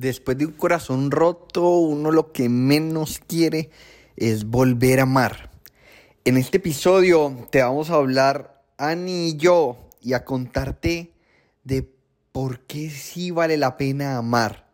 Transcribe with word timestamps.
Después 0.00 0.38
de 0.38 0.46
un 0.46 0.52
corazón 0.52 1.10
roto, 1.10 1.76
uno 1.76 2.10
lo 2.10 2.32
que 2.32 2.48
menos 2.48 3.20
quiere 3.26 3.68
es 4.16 4.46
volver 4.46 4.98
a 4.98 5.02
amar. 5.02 5.50
En 6.24 6.38
este 6.38 6.56
episodio 6.56 7.46
te 7.50 7.60
vamos 7.60 7.90
a 7.90 7.96
hablar, 7.96 8.62
Ani 8.78 9.28
y 9.28 9.36
yo, 9.36 9.76
y 10.00 10.14
a 10.14 10.24
contarte 10.24 11.12
de 11.64 11.86
por 12.32 12.60
qué 12.60 12.88
sí 12.88 13.30
vale 13.30 13.58
la 13.58 13.76
pena 13.76 14.16
amar. 14.16 14.70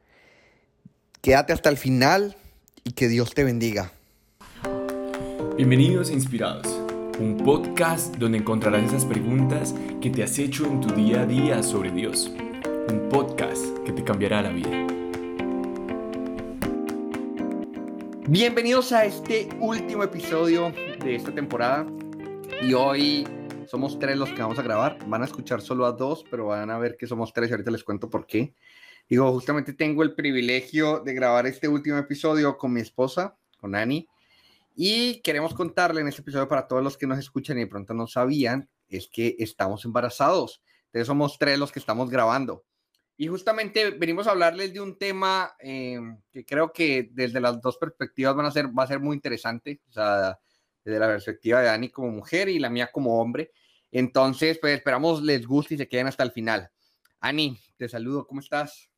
Quédate 1.22 1.52
hasta 1.52 1.70
el 1.70 1.76
final 1.76 2.36
y 2.84 2.92
que 2.92 3.08
Dios 3.08 3.34
te 3.34 3.42
bendiga. 3.42 3.90
Bienvenidos 5.56 6.10
a 6.10 6.12
Inspirados, 6.12 6.68
un 7.18 7.36
podcast 7.38 8.14
donde 8.14 8.38
encontrarás 8.38 8.84
esas 8.84 9.04
preguntas 9.04 9.74
que 10.00 10.08
te 10.08 10.22
has 10.22 10.38
hecho 10.38 10.66
en 10.66 10.80
tu 10.80 10.94
día 10.94 11.22
a 11.22 11.26
día 11.26 11.64
sobre 11.64 11.90
Dios. 11.90 12.30
Un 12.88 13.08
podcast 13.10 13.64
que 13.84 13.90
te 13.90 14.04
cambiará 14.04 14.40
la 14.40 14.50
vida. 14.50 14.95
Bienvenidos 18.28 18.90
a 18.90 19.04
este 19.04 19.48
último 19.60 20.02
episodio 20.02 20.72
de 20.72 21.14
esta 21.14 21.32
temporada. 21.32 21.86
Y 22.60 22.74
hoy 22.74 23.24
somos 23.68 24.00
tres 24.00 24.16
los 24.16 24.30
que 24.30 24.42
vamos 24.42 24.58
a 24.58 24.62
grabar. 24.62 24.98
Van 25.06 25.22
a 25.22 25.26
escuchar 25.26 25.62
solo 25.62 25.86
a 25.86 25.92
dos, 25.92 26.24
pero 26.28 26.46
van 26.46 26.68
a 26.70 26.78
ver 26.78 26.96
que 26.96 27.06
somos 27.06 27.32
tres 27.32 27.48
y 27.48 27.52
ahorita 27.52 27.70
les 27.70 27.84
cuento 27.84 28.10
por 28.10 28.26
qué. 28.26 28.52
Digo, 29.08 29.30
justamente 29.30 29.74
tengo 29.74 30.02
el 30.02 30.16
privilegio 30.16 30.98
de 31.04 31.14
grabar 31.14 31.46
este 31.46 31.68
último 31.68 31.98
episodio 31.98 32.58
con 32.58 32.72
mi 32.72 32.80
esposa, 32.80 33.38
con 33.58 33.76
Ani. 33.76 34.08
Y 34.74 35.20
queremos 35.20 35.54
contarle 35.54 36.00
en 36.00 36.08
este 36.08 36.22
episodio 36.22 36.48
para 36.48 36.66
todos 36.66 36.82
los 36.82 36.96
que 36.96 37.06
nos 37.06 37.20
escuchan 37.20 37.58
y 37.58 37.60
de 37.60 37.68
pronto 37.68 37.94
no 37.94 38.08
sabían, 38.08 38.68
es 38.88 39.06
que 39.06 39.36
estamos 39.38 39.84
embarazados. 39.84 40.64
Entonces 40.86 41.06
somos 41.06 41.38
tres 41.38 41.60
los 41.60 41.70
que 41.70 41.78
estamos 41.78 42.10
grabando. 42.10 42.64
Y 43.16 43.28
justamente 43.28 43.90
venimos 43.90 44.26
a 44.26 44.32
hablarles 44.32 44.74
de 44.74 44.80
un 44.80 44.98
tema 44.98 45.54
eh, 45.58 45.98
que 46.30 46.44
creo 46.44 46.72
que 46.72 47.08
desde 47.12 47.40
las 47.40 47.60
dos 47.60 47.78
perspectivas 47.78 48.36
van 48.36 48.46
a 48.46 48.50
ser, 48.50 48.66
va 48.66 48.82
a 48.82 48.88
ser 48.88 49.00
muy 49.00 49.14
interesante, 49.14 49.80
o 49.88 49.92
sea, 49.92 50.38
desde 50.84 50.98
la 50.98 51.08
perspectiva 51.08 51.60
de 51.60 51.66
Dani 51.66 51.88
como 51.90 52.10
mujer 52.10 52.48
y 52.48 52.58
la 52.58 52.68
mía 52.68 52.90
como 52.92 53.20
hombre. 53.20 53.52
Entonces, 53.90 54.58
pues 54.58 54.76
esperamos 54.76 55.22
les 55.22 55.46
guste 55.46 55.74
y 55.74 55.78
se 55.78 55.88
queden 55.88 56.08
hasta 56.08 56.22
el 56.22 56.32
final. 56.32 56.70
Ani, 57.20 57.58
te 57.76 57.88
saludo, 57.88 58.26
¿cómo 58.26 58.40
estás? 58.40 58.90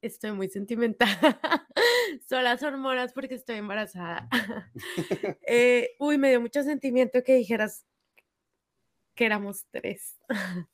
Estoy 0.00 0.32
muy 0.32 0.48
sentimental. 0.48 1.08
Son 2.28 2.44
las 2.44 2.62
hormonas 2.62 3.12
porque 3.12 3.34
estoy 3.34 3.56
embarazada. 3.56 4.28
Eh, 5.48 5.94
uy, 5.98 6.18
me 6.18 6.30
dio 6.30 6.40
mucho 6.40 6.62
sentimiento 6.62 7.22
que 7.22 7.34
dijeras 7.34 7.84
que 9.14 9.26
éramos 9.26 9.66
tres. 9.70 10.18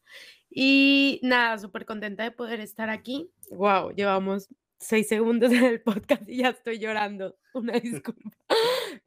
Y 0.54 1.18
nada, 1.22 1.58
súper 1.58 1.86
contenta 1.86 2.24
de 2.24 2.30
poder 2.30 2.60
estar 2.60 2.90
aquí. 2.90 3.30
Wow, 3.50 3.92
llevamos 3.92 4.48
seis 4.78 5.08
segundos 5.08 5.52
en 5.52 5.64
el 5.64 5.80
podcast 5.80 6.28
y 6.28 6.38
ya 6.38 6.50
estoy 6.50 6.78
llorando. 6.78 7.36
Una 7.54 7.74
disculpa. 7.74 8.30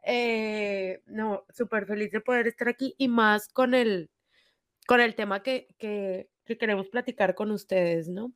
Eh, 0.03 1.03
no, 1.05 1.45
súper 1.53 1.85
feliz 1.85 2.11
de 2.11 2.21
poder 2.21 2.47
estar 2.47 2.67
aquí 2.67 2.95
y 2.97 3.07
más 3.09 3.47
con 3.47 3.73
el, 3.75 4.09
con 4.87 5.01
el 5.01 5.13
tema 5.13 5.43
que, 5.43 5.67
que, 5.77 6.29
queremos 6.57 6.89
platicar 6.89 7.35
con 7.35 7.51
ustedes, 7.51 8.07
¿no? 8.07 8.33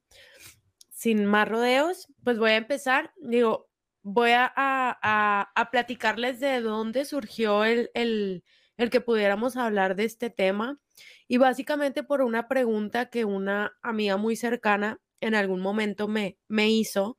Sin 0.91 1.25
más 1.25 1.47
rodeos, 1.47 2.07
pues 2.23 2.37
voy 2.37 2.51
a 2.51 2.57
empezar. 2.57 3.13
Digo, 3.21 3.69
voy 4.03 4.31
a, 4.31 4.51
a, 4.55 5.51
a 5.55 5.71
platicarles 5.71 6.39
de 6.39 6.61
dónde 6.61 7.05
surgió 7.05 7.63
el, 7.63 7.89
el, 7.93 8.43
el 8.79 8.89
que 8.89 9.01
pudiéramos 9.01 9.57
hablar 9.57 9.97
de 9.97 10.05
este 10.05 10.29
tema 10.29 10.79
y 11.27 11.37
básicamente 11.37 12.01
por 12.01 12.21
una 12.21 12.47
pregunta 12.47 13.09
que 13.09 13.25
una 13.25 13.77
amiga 13.81 14.15
muy 14.15 14.37
cercana 14.37 15.01
en 15.19 15.35
algún 15.35 15.59
momento 15.59 16.07
me, 16.07 16.39
me 16.47 16.69
hizo. 16.69 17.17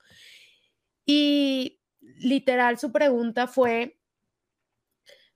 Y 1.05 1.79
literal 2.01 2.79
su 2.79 2.93
pregunta 2.93 3.47
fue, 3.47 4.01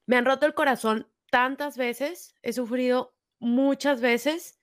me 0.07 0.17
han 0.17 0.25
roto 0.25 0.47
el 0.47 0.55
corazón 0.55 1.07
tantas 1.31 1.77
veces, 1.77 2.35
he 2.41 2.55
sufrido 2.55 3.15
muchas 3.39 4.01
veces, 4.01 4.59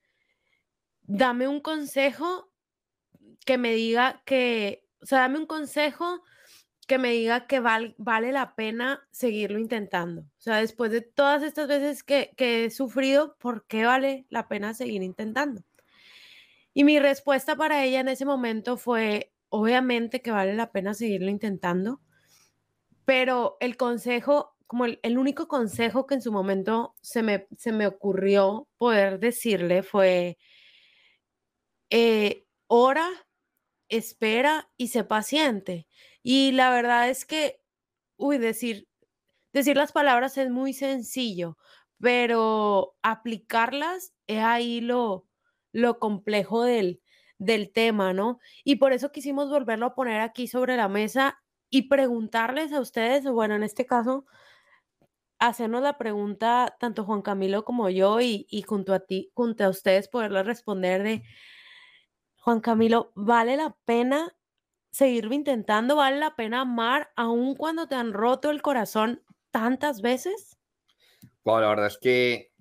dame 1.04 1.48
un 1.48 1.62
consejo 1.62 2.52
que 3.46 3.60
me 3.60 3.76
diga 3.76 4.24
que, 4.26 4.90
o 5.00 5.06
sea, 5.06 5.20
dame 5.20 5.38
un 5.38 5.46
consejo 5.46 6.24
que 6.92 6.98
me 6.98 7.12
diga 7.12 7.48
que 7.48 7.62
vale 7.62 8.32
la 8.34 8.54
pena 8.54 9.08
seguirlo 9.12 9.60
intentando. 9.60 10.24
O 10.24 10.42
sea, 10.42 10.58
después 10.58 10.92
de 10.92 11.00
todas 11.00 11.42
estas 11.42 11.70
veces 11.70 12.04
que, 12.04 12.34
he 12.38 12.70
sufrido, 12.70 13.38
¿por 13.38 13.66
qué 13.66 13.86
vale 13.86 14.26
la 14.28 14.50
pena 14.50 14.74
seguir 14.74 15.02
intentando? 15.02 15.62
Y 16.74 16.84
mi 16.84 17.00
respuesta 17.00 17.56
para 17.56 17.86
ella 17.86 18.02
en 18.02 18.10
ese 18.10 18.26
momento 18.26 18.76
fue, 18.76 19.32
obviamente 19.48 20.22
que 20.22 20.32
vale 20.32 20.54
la 20.54 20.74
pena 20.74 20.94
seguirlo 20.94 21.30
intentando, 21.30 22.02
pero 23.06 23.56
el 23.62 23.78
consejo, 23.78 24.58
como 24.68 24.84
el, 24.84 25.18
único 25.18 25.48
consejo 25.48 26.06
que 26.06 26.16
en 26.16 26.22
su 26.22 26.34
momento 26.34 26.94
se 27.00 27.24
me, 27.24 27.48
se 27.58 27.72
me 27.72 27.88
ocurrió 27.88 28.68
poder 28.78 29.18
decirle 29.18 29.82
fue, 29.82 30.38
eh, 31.90 32.44
ora, 32.68 33.08
espera 33.88 34.70
y 34.76 34.90
sé 34.90 35.06
paciente. 35.06 35.88
Y 36.24 36.52
la 36.52 36.70
verdad 36.72 37.10
es 37.10 37.26
que, 37.26 37.62
uy, 38.18 38.38
decir, 38.38 38.88
decir 39.54 39.78
las 39.78 39.92
palabras 39.92 40.38
es 40.38 40.50
muy 40.52 40.74
sencillo, 40.74 41.58
pero 42.00 42.96
aplicarlas 43.04 44.14
es 44.28 44.40
ahí 44.44 44.82
lo, 44.82 45.28
lo 45.74 46.00
complejo 46.00 46.64
del, 46.64 47.02
del 47.38 47.72
tema, 47.72 48.14
¿no? 48.14 48.40
Y 48.64 48.78
por 48.78 48.94
eso 48.94 49.12
quisimos 49.12 49.50
volverlo 49.50 49.88
a 49.88 49.96
poner 49.96 50.22
aquí 50.22 50.48
sobre 50.48 50.78
la 50.78 50.88
mesa 50.90 51.42
y 51.70 51.84
preguntarles 51.90 52.74
a 52.74 52.82
ustedes, 52.82 53.26
bueno, 53.30 53.56
en 53.56 53.64
este 53.64 53.86
caso, 53.86 54.26
hacernos 55.40 55.82
la 55.82 55.98
pregunta, 55.98 56.76
tanto 56.80 57.04
Juan 57.04 57.22
Camilo 57.22 57.66
como 57.66 57.90
yo, 57.90 58.22
y, 58.22 58.46
y 58.50 58.62
junto 58.64 58.94
a 58.94 59.00
ti, 59.02 59.32
junto 59.34 59.66
a 59.66 59.70
ustedes, 59.70 60.08
poderles 60.08 60.46
responder 60.46 61.04
de, 61.04 61.24
Juan 62.42 62.60
Camilo, 62.60 63.12
¿vale 63.16 63.56
la 63.56 63.78
pena 63.86 64.36
seguir 64.92 65.28
intentando? 65.32 65.96
¿Vale 65.96 66.20
la 66.20 66.36
pena 66.36 66.62
amar 66.62 67.12
aun 67.16 67.56
cuando 67.56 67.88
te 67.88 67.96
han 67.96 68.14
roto 68.14 68.52
el 68.52 68.62
corazón 68.62 69.24
tantas 69.50 70.02
veces? 70.02 70.58
Bueno, 71.44 71.62
la 71.62 71.70
verdad 71.70 71.88
es 71.88 71.98
que 71.98 72.52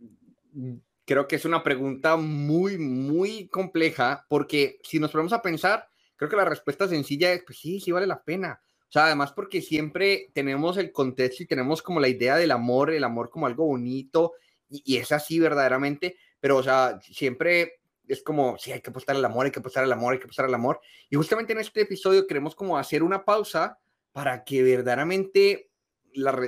mm, 0.53 0.75
creo 1.05 1.29
que 1.29 1.37
es 1.37 1.45
una 1.45 1.63
pregunta 1.63 2.17
muy, 2.17 2.79
muy 2.79 3.49
compleja 3.49 4.25
porque 4.29 4.79
si 4.83 4.99
nos 4.99 5.11
ponemos 5.11 5.33
a 5.33 5.43
pensar, 5.43 5.89
creo 6.17 6.31
que 6.31 6.37
la 6.37 6.45
respuesta 6.45 6.89
sencilla 6.89 7.33
es, 7.33 7.43
pues 7.45 7.59
sí, 7.59 7.81
sí 7.81 7.93
vale 7.93 8.07
la 8.07 8.23
pena. 8.23 8.61
O 8.89 8.93
sea, 8.93 9.07
además 9.07 9.33
porque 9.33 9.61
siempre 9.61 10.31
tenemos 10.33 10.77
el 10.77 10.91
contexto 10.93 11.43
y 11.43 11.47
tenemos 11.47 11.83
como 11.83 12.01
la 12.01 12.09
idea 12.09 12.37
del 12.37 12.51
amor, 12.51 12.91
el 12.91 13.05
amor 13.05 13.31
como 13.31 13.47
algo 13.47 13.67
bonito 13.67 14.33
y, 14.69 14.83
y 14.85 14.97
es 14.97 15.13
así 15.13 15.39
verdaderamente, 15.39 16.17
pero 16.41 16.57
o 16.57 16.63
sea, 16.63 16.99
siempre 17.01 17.80
es 18.13 18.23
como, 18.23 18.59
sí, 18.59 18.73
hay 18.73 18.81
que 18.81 18.91
apostar 18.91 19.17
al 19.17 19.25
amor, 19.25 19.47
hay 19.47 19.53
que 19.53 19.61
apostar 19.61 19.85
al 19.85 19.93
amor, 19.93 20.13
hay 20.13 20.19
que 20.19 20.25
apostar 20.25 20.47
al 20.47 20.55
amor. 20.55 20.81
Y 21.09 21.17
justamente 21.17 21.53
en 21.53 21.61
este 21.61 21.83
episodio 21.83 22.27
queremos 22.27 22.55
como 22.55 22.77
hacer 22.77 23.03
una 23.03 23.25
pausa 23.25 23.79
para 24.13 24.45
que 24.45 24.63
verdaderamente, 24.63 25.71
la, 26.13 26.39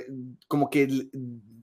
como 0.49 0.69
que 0.69 1.09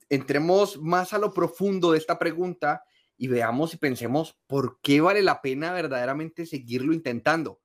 entremos 0.10 0.78
más 0.78 1.14
a 1.14 1.20
lo 1.20 1.34
profundo 1.34 1.92
de 1.92 1.98
esta 1.98 2.18
pregunta 2.18 2.84
y 3.18 3.28
veamos 3.28 3.74
y 3.74 3.78
pensemos 3.78 4.38
por 4.48 4.80
qué 4.82 5.02
vale 5.02 5.22
la 5.22 5.42
pena 5.42 5.74
verdaderamente 5.74 6.46
seguirlo 6.46 6.94
intentando. 6.94 7.60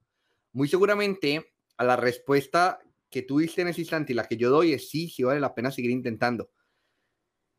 Muy 0.52 0.68
seguramente 0.68 1.54
a 1.76 1.84
la 1.84 1.96
respuesta 1.96 2.80
que 3.08 3.22
tú 3.22 3.38
diste 3.38 3.62
en 3.62 3.68
ese 3.68 3.82
instante 3.82 4.12
y 4.12 4.16
la 4.16 4.26
que 4.26 4.36
yo 4.36 4.50
doy 4.50 4.72
es 4.72 4.90
sí, 4.90 5.08
sí 5.08 5.22
vale 5.22 5.40
la 5.40 5.54
pena 5.54 5.70
seguir 5.70 5.92
intentando. 5.92 6.50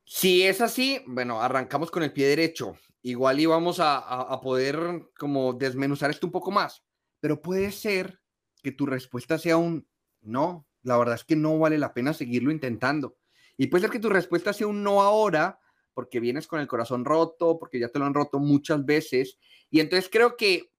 Si 0.05 0.43
es 0.43 0.61
así, 0.61 1.01
bueno, 1.07 1.41
arrancamos 1.41 1.91
con 1.91 2.03
el 2.03 2.13
pie 2.13 2.27
derecho 2.27 2.77
igual 3.05 3.39
íbamos 3.39 3.79
a, 3.79 4.39
poder 4.41 5.11
como 5.19 5.53
desmenuzar 5.53 6.09
esto 6.09 6.25
un 6.25 6.31
poco 6.31 6.49
más, 6.49 6.83
pero 7.19 7.39
puede 7.39 7.71
ser 7.71 8.19
que 8.63 8.71
tu 8.71 8.87
respuesta 8.87 9.37
sea 9.37 9.57
un 9.57 9.87
no, 10.21 10.67
la 10.81 10.97
verdad 10.97 11.13
es 11.13 11.23
que 11.23 11.35
no 11.35 11.59
vale 11.59 11.77
la 11.77 11.93
pena 11.93 12.13
seguirlo 12.13 12.49
intentando. 12.51 13.15
Y 13.57 13.67
puede 13.67 13.83
ser 13.83 13.91
que 13.91 13.99
tu 13.99 14.09
respuesta 14.09 14.53
sea 14.53 14.65
un 14.65 14.81
no 14.81 15.03
ahora, 15.03 15.59
porque 15.93 16.19
vienes 16.19 16.47
con 16.47 16.59
el 16.59 16.67
corazón 16.67 17.05
roto, 17.05 17.59
porque 17.59 17.79
ya 17.79 17.89
te 17.89 17.99
lo 17.99 18.05
han 18.05 18.15
roto 18.15 18.39
muchas 18.39 18.83
veces. 18.83 19.37
Y 19.69 19.81
entonces 19.81 20.09
creo 20.11 20.35
que 20.35 20.71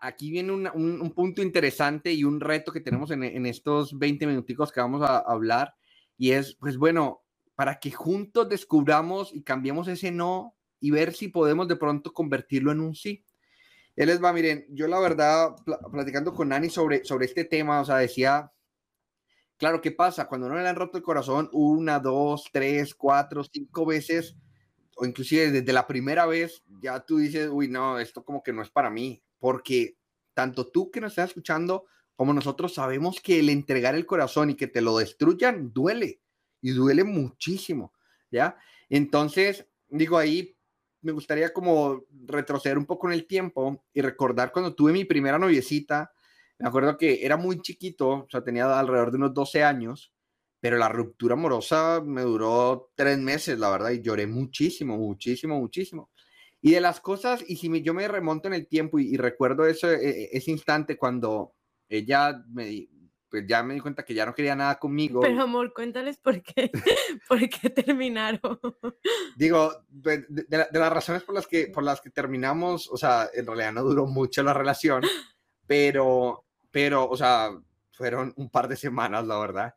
aquí 0.00 0.32
viene 0.32 0.50
un, 0.50 0.66
un, 0.66 1.10
punto 1.12 1.40
interesante 1.40 2.12
y 2.12 2.24
un 2.24 2.40
reto 2.40 2.72
que 2.72 2.80
tenemos 2.80 3.12
en, 3.12 3.22
en 3.22 3.46
estos 3.46 3.96
20 3.96 4.26
minuticos 4.26 4.72
que 4.72 4.80
vamos 4.80 5.08
a 5.08 5.18
hablar. 5.18 5.76
Y 6.18 6.32
es, 6.32 6.56
pues 6.56 6.76
bueno, 6.76 7.22
para 7.60 7.78
que 7.78 7.90
juntos 7.90 8.48
descubramos 8.48 9.34
y 9.34 9.42
cambiemos 9.42 9.86
ese 9.86 10.10
no 10.10 10.56
y 10.80 10.92
ver 10.92 11.12
si 11.12 11.28
podemos 11.28 11.68
de 11.68 11.76
pronto 11.76 12.14
convertirlo 12.14 12.72
en 12.72 12.80
un 12.80 12.94
sí. 12.94 13.26
Él 13.96 14.06
les 14.06 14.24
va, 14.24 14.32
miren, 14.32 14.64
yo 14.70 14.88
la 14.88 14.98
verdad, 14.98 15.54
platicando 15.92 16.32
con 16.32 16.48
Nani 16.48 16.70
sobre, 16.70 17.04
sobre 17.04 17.26
este 17.26 17.44
tema, 17.44 17.82
o 17.82 17.84
sea, 17.84 17.96
decía, 17.96 18.50
claro, 19.58 19.82
¿qué 19.82 19.90
pasa? 19.90 20.26
Cuando 20.26 20.48
no 20.48 20.54
le 20.54 20.66
han 20.66 20.74
roto 20.74 20.96
el 20.96 21.04
corazón 21.04 21.50
una, 21.52 21.98
dos, 21.98 22.44
tres, 22.50 22.94
cuatro, 22.94 23.44
cinco 23.44 23.84
veces, 23.84 24.38
o 24.96 25.04
inclusive 25.04 25.50
desde 25.50 25.74
la 25.74 25.86
primera 25.86 26.24
vez, 26.24 26.64
ya 26.80 27.00
tú 27.00 27.18
dices, 27.18 27.50
uy, 27.52 27.68
no, 27.68 27.98
esto 27.98 28.24
como 28.24 28.42
que 28.42 28.54
no 28.54 28.62
es 28.62 28.70
para 28.70 28.88
mí, 28.88 29.22
porque 29.38 29.98
tanto 30.32 30.70
tú 30.70 30.90
que 30.90 31.02
nos 31.02 31.12
estás 31.12 31.28
escuchando 31.28 31.84
como 32.16 32.32
nosotros 32.32 32.72
sabemos 32.72 33.20
que 33.20 33.38
el 33.38 33.50
entregar 33.50 33.94
el 33.94 34.06
corazón 34.06 34.48
y 34.48 34.54
que 34.54 34.66
te 34.66 34.80
lo 34.80 34.96
destruyan 34.96 35.74
duele 35.74 36.22
y 36.60 36.70
duele 36.70 37.04
muchísimo, 37.04 37.92
¿ya? 38.30 38.56
Entonces, 38.88 39.66
digo, 39.88 40.18
ahí 40.18 40.56
me 41.02 41.12
gustaría 41.12 41.52
como 41.52 42.04
retroceder 42.26 42.78
un 42.78 42.86
poco 42.86 43.08
en 43.08 43.14
el 43.14 43.26
tiempo 43.26 43.84
y 43.92 44.00
recordar 44.00 44.52
cuando 44.52 44.74
tuve 44.74 44.92
mi 44.92 45.04
primera 45.04 45.38
noviecita, 45.38 46.12
me 46.58 46.68
acuerdo 46.68 46.98
que 46.98 47.24
era 47.24 47.36
muy 47.36 47.60
chiquito, 47.62 48.08
o 48.08 48.26
sea, 48.30 48.44
tenía 48.44 48.78
alrededor 48.78 49.10
de 49.10 49.16
unos 49.16 49.34
12 49.34 49.64
años, 49.64 50.12
pero 50.60 50.76
la 50.76 50.90
ruptura 50.90 51.32
amorosa 51.34 52.02
me 52.04 52.20
duró 52.20 52.90
tres 52.94 53.18
meses, 53.18 53.58
la 53.58 53.70
verdad, 53.70 53.90
y 53.90 54.02
lloré 54.02 54.26
muchísimo, 54.26 54.98
muchísimo, 54.98 55.58
muchísimo. 55.58 56.10
Y 56.60 56.72
de 56.72 56.82
las 56.82 57.00
cosas, 57.00 57.42
y 57.48 57.56
si 57.56 57.82
yo 57.82 57.94
me 57.94 58.06
remonto 58.06 58.48
en 58.48 58.54
el 58.54 58.68
tiempo 58.68 58.98
y, 58.98 59.16
recuerdo 59.16 59.64
ese, 59.64 59.94
e, 59.94 60.24
e, 60.24 60.28
ese 60.32 60.50
instante 60.50 60.98
cuando 60.98 61.54
ella 61.88 62.44
me, 62.48 62.88
pues 63.30 63.46
ya 63.46 63.62
me 63.62 63.74
di 63.74 63.80
cuenta 63.80 64.04
que 64.04 64.12
ya 64.12 64.26
no 64.26 64.34
quería 64.34 64.56
nada 64.56 64.78
conmigo. 64.78 65.20
Pero 65.20 65.42
amor, 65.42 65.72
cuéntales 65.72 66.18
por 66.18 66.42
qué, 66.42 66.70
por 67.28 67.38
qué 67.48 67.70
terminaron. 67.70 68.60
Digo, 69.36 69.72
de, 69.88 70.26
de, 70.28 70.66
las 70.72 70.92
razones 70.92 71.22
por 71.22 71.34
las, 71.34 71.46
que, 71.46 71.68
por 71.68 71.84
las 71.84 72.00
que 72.00 72.10
terminamos, 72.10 72.88
o 72.90 72.96
sea, 72.96 73.30
en 73.32 73.46
realidad 73.46 73.72
no 73.72 73.82
duró 73.82 74.06
mucho 74.06 74.42
la 74.42 74.52
relación, 74.52 75.02
pero, 75.66 76.44
pero, 76.72 77.08
o 77.08 77.16
sea, 77.16 77.50
fueron 77.92 78.34
un 78.36 78.50
par 78.50 78.66
de 78.66 78.76
semanas, 78.76 79.24
la 79.26 79.38
verdad. 79.38 79.74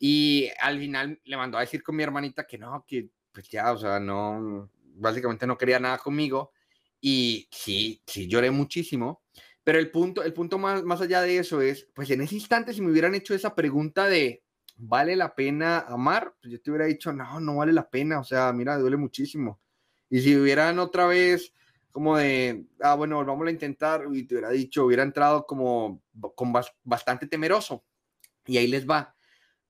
Y 0.00 0.48
al 0.60 0.78
final 0.78 1.20
le 1.24 1.36
mandó 1.36 1.58
a 1.58 1.62
decir 1.62 1.82
con 1.82 1.96
mi 1.96 2.02
hermanita 2.02 2.46
que 2.46 2.58
no, 2.58 2.84
que 2.86 3.08
pues 3.32 3.48
ya, 3.48 3.72
o 3.72 3.78
sea, 3.78 4.00
no, 4.00 4.70
básicamente 4.94 5.46
no 5.46 5.56
quería 5.56 5.78
nada 5.78 5.98
conmigo. 5.98 6.52
Y 7.00 7.48
sí, 7.52 8.02
sí 8.06 8.26
lloré 8.26 8.50
muchísimo. 8.50 9.22
Pero 9.68 9.80
el 9.80 9.90
punto, 9.90 10.22
el 10.22 10.32
punto 10.32 10.56
más, 10.56 10.82
más 10.82 11.02
allá 11.02 11.20
de 11.20 11.36
eso 11.36 11.60
es, 11.60 11.86
pues 11.92 12.08
en 12.08 12.22
ese 12.22 12.36
instante, 12.36 12.72
si 12.72 12.80
me 12.80 12.90
hubieran 12.90 13.14
hecho 13.14 13.34
esa 13.34 13.54
pregunta 13.54 14.06
de, 14.06 14.42
¿vale 14.78 15.14
la 15.14 15.34
pena 15.34 15.80
amar? 15.80 16.34
Pues 16.40 16.52
yo 16.52 16.62
te 16.62 16.70
hubiera 16.70 16.86
dicho, 16.86 17.12
no, 17.12 17.38
no 17.38 17.56
vale 17.56 17.74
la 17.74 17.90
pena. 17.90 18.18
O 18.18 18.24
sea, 18.24 18.50
mira, 18.54 18.78
duele 18.78 18.96
muchísimo. 18.96 19.60
Y 20.08 20.20
si 20.22 20.34
hubieran 20.34 20.78
otra 20.78 21.06
vez 21.06 21.52
como 21.92 22.16
de, 22.16 22.64
ah, 22.80 22.94
bueno, 22.94 23.22
vamos 23.22 23.46
a 23.46 23.50
intentar, 23.50 24.06
y 24.10 24.22
te 24.22 24.36
hubiera 24.36 24.48
dicho, 24.48 24.86
hubiera 24.86 25.02
entrado 25.02 25.44
como 25.44 26.02
con 26.34 26.50
bastante 26.82 27.26
temeroso. 27.26 27.84
Y 28.46 28.56
ahí 28.56 28.68
les 28.68 28.88
va 28.88 29.14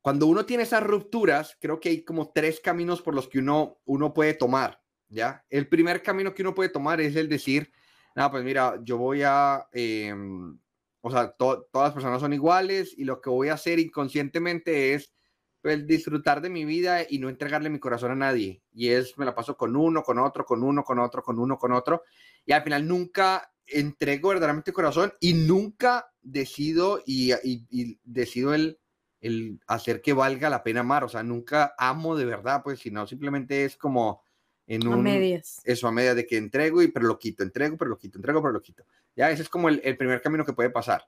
cuando 0.00 0.28
uno 0.28 0.46
tiene 0.46 0.62
esas 0.62 0.84
rupturas, 0.84 1.58
creo 1.60 1.80
que 1.80 1.88
hay 1.88 2.04
como 2.04 2.30
tres 2.30 2.60
caminos 2.60 3.02
por 3.02 3.16
los 3.16 3.26
que 3.26 3.40
uno, 3.40 3.80
uno 3.84 4.14
puede 4.14 4.34
tomar, 4.34 4.80
¿ya? 5.08 5.44
El 5.50 5.66
primer 5.68 6.04
camino 6.04 6.34
que 6.34 6.42
uno 6.42 6.54
puede 6.54 6.68
tomar 6.68 7.00
es 7.00 7.16
el 7.16 7.28
decir, 7.28 7.72
nada, 8.18 8.32
pues 8.32 8.44
mira, 8.44 8.80
yo 8.82 8.98
voy 8.98 9.22
a, 9.24 9.68
em, 9.72 10.58
o 11.00 11.10
sea, 11.10 11.30
todas 11.30 11.62
las 11.72 11.92
personas 11.92 12.20
son 12.20 12.32
iguales 12.32 12.92
y 12.98 13.04
lo 13.04 13.20
que 13.20 13.30
voy 13.30 13.48
a 13.48 13.54
hacer 13.54 13.78
inconscientemente 13.78 14.94
es 14.94 15.12
pues, 15.62 15.86
disfrutar 15.86 16.40
de 16.40 16.50
mi 16.50 16.64
vida 16.64 17.06
y 17.08 17.20
no 17.20 17.28
entregarle 17.28 17.70
mi 17.70 17.78
corazón 17.78 18.10
a 18.10 18.16
nadie. 18.16 18.60
Y 18.72 18.88
es, 18.88 19.16
me 19.18 19.24
la 19.24 19.36
paso 19.36 19.56
con 19.56 19.76
uno, 19.76 20.02
con 20.02 20.18
otro, 20.18 20.44
con 20.44 20.64
uno, 20.64 20.82
con 20.82 20.98
otro, 20.98 21.22
con 21.22 21.38
uno, 21.38 21.58
con 21.58 21.72
otro. 21.72 22.02
Y 22.44 22.52
al 22.52 22.64
final 22.64 22.88
nunca 22.88 23.52
entrego 23.64 24.30
verdaderamente 24.30 24.72
corazón 24.72 25.12
y 25.20 25.34
nunca 25.34 26.10
decido 26.20 27.00
y, 27.06 27.32
y 27.44 28.00
decido 28.02 28.52
el 28.52 28.80
el 29.20 29.60
hacer 29.66 30.00
que 30.00 30.12
valga 30.12 30.48
la 30.48 30.62
pena 30.62 30.80
amar, 30.80 31.04
o 31.04 31.08
sea, 31.08 31.22
nunca 31.22 31.74
amo 31.76 32.16
de 32.16 32.24
verdad, 32.24 32.62
pues, 32.62 32.78
sino 32.80 33.06
simplemente 33.06 33.64
es 33.64 33.76
como 33.76 34.22
en 34.68 34.86
un... 34.86 34.94
A 34.94 34.96
medias. 34.98 35.60
Eso, 35.64 35.88
a 35.88 35.92
medias 35.92 36.14
de 36.14 36.26
que 36.26 36.36
entrego 36.36 36.82
y 36.82 36.88
pero 36.88 37.06
lo 37.06 37.18
quito, 37.18 37.42
entrego, 37.42 37.76
pero 37.76 37.90
lo 37.90 37.98
quito, 37.98 38.18
entrego, 38.18 38.40
pero 38.40 38.52
lo 38.52 38.62
quito. 38.62 38.84
Ya, 39.16 39.30
ese 39.30 39.42
es 39.42 39.48
como 39.48 39.68
el, 39.68 39.96
primer 39.96 40.20
camino 40.20 40.44
que 40.44 40.52
puede 40.52 40.70
pasar. 40.70 41.04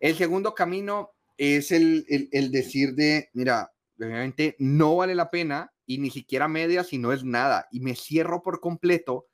El 0.00 0.16
segundo 0.16 0.54
camino 0.54 1.12
es 1.38 1.70
el, 1.72 2.04
el, 2.08 2.50
decir 2.50 2.94
de, 2.94 3.30
mira, 3.32 3.72
obviamente 3.98 4.56
no 4.58 4.96
vale 4.96 5.14
la 5.14 5.30
pena 5.30 5.72
y 5.86 5.98
ni 5.98 6.10
siquiera 6.10 6.48
medias 6.48 6.92
y 6.92 6.98
no 6.98 7.12
es 7.12 7.24
nada. 7.24 7.68
Y 7.70 7.80
me 7.80 7.94
cierro 7.94 8.42
por 8.42 8.60
completo 8.60 9.28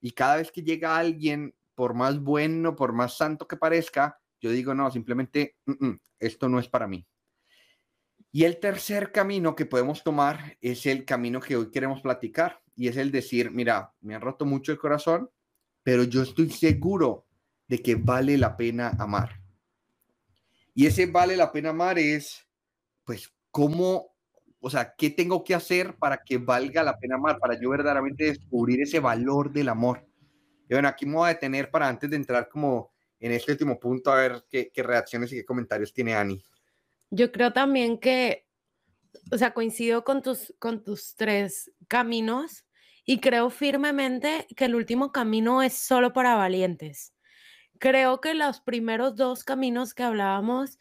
y 0.00 0.12
cada 0.12 0.36
vez 0.36 0.50
que 0.50 0.62
llega 0.62 0.96
alguien, 0.96 1.54
por 1.74 1.94
más 1.94 2.18
bueno, 2.20 2.74
por 2.74 2.94
más 2.94 3.16
santo 3.18 3.46
que 3.46 3.56
parezca, 3.56 4.18
yo 4.40 4.50
digo, 4.50 4.74
no, 4.74 4.90
simplemente, 4.90 5.56
mm, 5.66 5.86
mm, 5.86 6.00
esto 6.18 6.48
no 6.48 6.58
es 6.58 6.68
para 6.68 6.86
mí. 6.86 7.06
Y 8.32 8.44
el 8.44 8.58
tercer 8.58 9.12
camino 9.12 9.54
que 9.54 9.66
podemos 9.66 10.02
tomar 10.02 10.56
es 10.60 10.86
el 10.86 11.04
camino 11.04 11.40
que 11.40 11.56
hoy 11.56 11.70
queremos 11.70 12.00
platicar 12.00 12.62
y 12.76 12.88
es 12.88 12.96
el 12.98 13.10
decir, 13.10 13.50
mira, 13.50 13.94
me 14.02 14.14
ha 14.14 14.18
roto 14.18 14.44
mucho 14.44 14.70
el 14.70 14.78
corazón, 14.78 15.30
pero 15.82 16.04
yo 16.04 16.22
estoy 16.22 16.50
seguro 16.50 17.26
de 17.66 17.80
que 17.82 17.94
vale 17.94 18.36
la 18.36 18.56
pena 18.56 18.90
amar. 18.98 19.40
Y 20.74 20.86
ese 20.86 21.06
vale 21.06 21.36
la 21.36 21.50
pena 21.50 21.70
amar 21.70 21.98
es, 21.98 22.46
pues, 23.04 23.32
cómo, 23.50 24.14
o 24.60 24.68
sea, 24.68 24.94
qué 24.96 25.08
tengo 25.08 25.42
que 25.42 25.54
hacer 25.54 25.96
para 25.96 26.18
que 26.22 26.36
valga 26.36 26.82
la 26.82 26.98
pena 26.98 27.16
amar, 27.16 27.38
para 27.38 27.58
yo 27.58 27.70
verdaderamente 27.70 28.24
descubrir 28.24 28.82
ese 28.82 29.00
valor 29.00 29.50
del 29.52 29.70
amor. 29.70 30.06
Y 30.68 30.74
bueno, 30.74 30.88
aquí 30.88 31.06
me 31.06 31.14
voy 31.14 31.30
a 31.30 31.34
detener 31.34 31.70
para 31.70 31.88
antes 31.88 32.10
de 32.10 32.16
entrar 32.16 32.48
como 32.50 32.92
en 33.18 33.32
este 33.32 33.52
último 33.52 33.80
punto 33.80 34.12
a 34.12 34.16
ver 34.16 34.44
qué, 34.50 34.70
qué 34.70 34.82
reacciones 34.82 35.32
y 35.32 35.36
qué 35.36 35.44
comentarios 35.46 35.94
tiene 35.94 36.14
Ani. 36.14 36.42
Yo 37.08 37.32
creo 37.32 37.54
también 37.54 37.98
que, 37.98 38.46
o 39.32 39.38
sea, 39.38 39.54
coincido 39.54 40.04
con 40.04 40.20
tus, 40.20 40.52
con 40.58 40.84
tus 40.84 41.14
tres 41.14 41.72
caminos 41.88 42.65
y 43.06 43.20
creo 43.20 43.50
firmemente 43.50 44.46
que 44.56 44.64
el 44.64 44.74
último 44.74 45.12
camino 45.12 45.62
es 45.62 45.74
solo 45.74 46.12
para 46.12 46.34
valientes. 46.34 47.14
Creo 47.78 48.20
que 48.20 48.34
los 48.34 48.60
primeros 48.60 49.14
dos 49.14 49.44
caminos 49.44 49.94
que 49.94 50.02
hablábamos, 50.02 50.78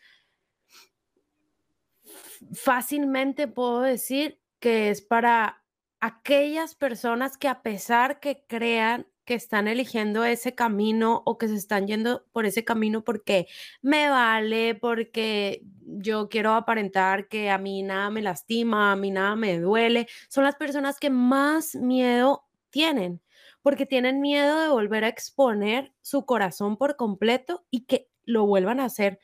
fácilmente 2.53 3.47
puedo 3.47 3.81
decir 3.81 4.41
que 4.59 4.89
es 4.89 5.01
para 5.01 5.63
aquellas 5.99 6.75
personas 6.75 7.37
que 7.37 7.47
a 7.47 7.61
pesar 7.61 8.19
que 8.19 8.43
crean 8.47 9.07
que 9.25 9.33
están 9.33 9.67
eligiendo 9.67 10.23
ese 10.23 10.55
camino 10.55 11.23
o 11.25 11.37
que 11.37 11.47
se 11.47 11.55
están 11.55 11.87
yendo 11.87 12.25
por 12.31 12.45
ese 12.45 12.63
camino 12.63 13.03
porque 13.03 13.47
me 13.81 14.09
vale, 14.09 14.75
porque 14.75 15.63
yo 15.81 16.29
quiero 16.29 16.53
aparentar 16.53 17.27
que 17.27 17.49
a 17.49 17.57
mí 17.57 17.83
nada 17.83 18.09
me 18.09 18.21
lastima, 18.21 18.91
a 18.91 18.95
mí 18.95 19.11
nada 19.11 19.35
me 19.35 19.59
duele, 19.59 20.07
son 20.29 20.43
las 20.43 20.55
personas 20.55 20.99
que 20.99 21.09
más 21.09 21.75
miedo 21.75 22.45
tienen, 22.69 23.21
porque 23.61 23.85
tienen 23.85 24.21
miedo 24.21 24.59
de 24.61 24.69
volver 24.69 25.03
a 25.03 25.09
exponer 25.09 25.93
su 26.01 26.25
corazón 26.25 26.77
por 26.77 26.95
completo 26.95 27.65
y 27.71 27.85
que 27.85 28.09
lo 28.25 28.45
vuelvan 28.45 28.79
a 28.79 28.85
hacer 28.85 29.19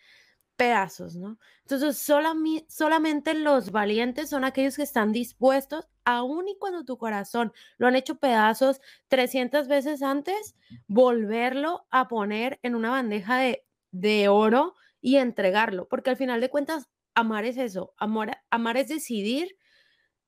pedazos, 0.61 1.15
¿no? 1.15 1.39
Entonces, 1.61 1.97
solamente 1.97 3.33
los 3.33 3.71
valientes 3.71 4.29
son 4.29 4.43
aquellos 4.43 4.75
que 4.75 4.83
están 4.83 5.11
dispuestos, 5.11 5.87
aun 6.05 6.47
y 6.47 6.55
cuando 6.59 6.85
tu 6.85 6.99
corazón 6.99 7.51
lo 7.79 7.87
han 7.87 7.95
hecho 7.95 8.19
pedazos 8.19 8.79
300 9.07 9.67
veces 9.67 10.03
antes, 10.03 10.55
volverlo 10.85 11.87
a 11.89 12.07
poner 12.07 12.59
en 12.61 12.75
una 12.75 12.91
bandeja 12.91 13.39
de, 13.39 13.65
de 13.89 14.27
oro 14.27 14.75
y 15.01 15.15
entregarlo, 15.15 15.87
porque 15.87 16.11
al 16.11 16.15
final 16.15 16.39
de 16.41 16.51
cuentas, 16.51 16.89
amar 17.15 17.45
es 17.45 17.57
eso, 17.57 17.95
amor, 17.97 18.29
amar 18.51 18.77
es 18.77 18.87
decidir 18.87 19.57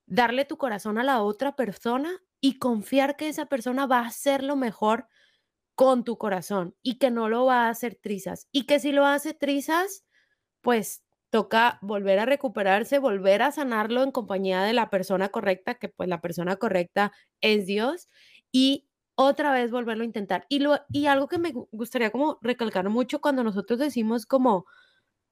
darle 0.08 0.46
tu 0.46 0.58
corazón 0.58 0.98
a 0.98 1.04
la 1.04 1.22
otra 1.22 1.56
persona 1.56 2.24
y 2.42 2.58
confiar 2.58 3.18
que 3.18 3.30
esa 3.30 3.46
persona 3.46 3.86
va 3.86 4.00
a 4.00 4.08
hacer 4.08 4.44
lo 4.44 4.56
mejor 4.56 5.08
con 5.76 6.04
tu 6.04 6.18
corazón 6.18 6.76
y 6.82 6.98
que 6.98 7.12
no 7.12 7.30
lo 7.30 7.46
va 7.46 7.68
a 7.68 7.70
hacer 7.70 8.00
trizas 8.02 8.48
y 8.52 8.66
que 8.66 8.80
si 8.80 8.92
lo 8.92 9.06
hace 9.06 9.36
trizas, 9.36 10.04
pues 10.64 11.04
toca 11.30 11.78
volver 11.82 12.20
a 12.20 12.26
recuperarse, 12.26 13.00
volver 13.00 13.44
a 13.44 13.52
sanarlo 13.52 14.04
en 14.04 14.12
compañía 14.12 14.64
de 14.64 14.74
la 14.74 14.90
persona 14.90 15.30
correcta, 15.30 15.76
que 15.76 15.90
pues 15.90 16.10
la 16.10 16.22
persona 16.22 16.56
correcta 16.56 17.12
es 17.42 17.68
Dios, 17.68 18.10
y 18.52 18.88
otra 19.16 19.52
vez 19.52 19.72
volverlo 19.72 20.04
a 20.04 20.06
intentar. 20.08 20.46
Y, 20.50 20.60
lo, 20.60 20.80
y 20.92 21.08
algo 21.08 21.28
que 21.28 21.38
me 21.40 21.54
gustaría 21.72 22.12
como 22.12 22.40
recalcar 22.42 22.90
mucho 22.90 23.22
cuando 23.22 23.44
nosotros 23.44 23.80
decimos 23.80 24.26
como, 24.26 24.66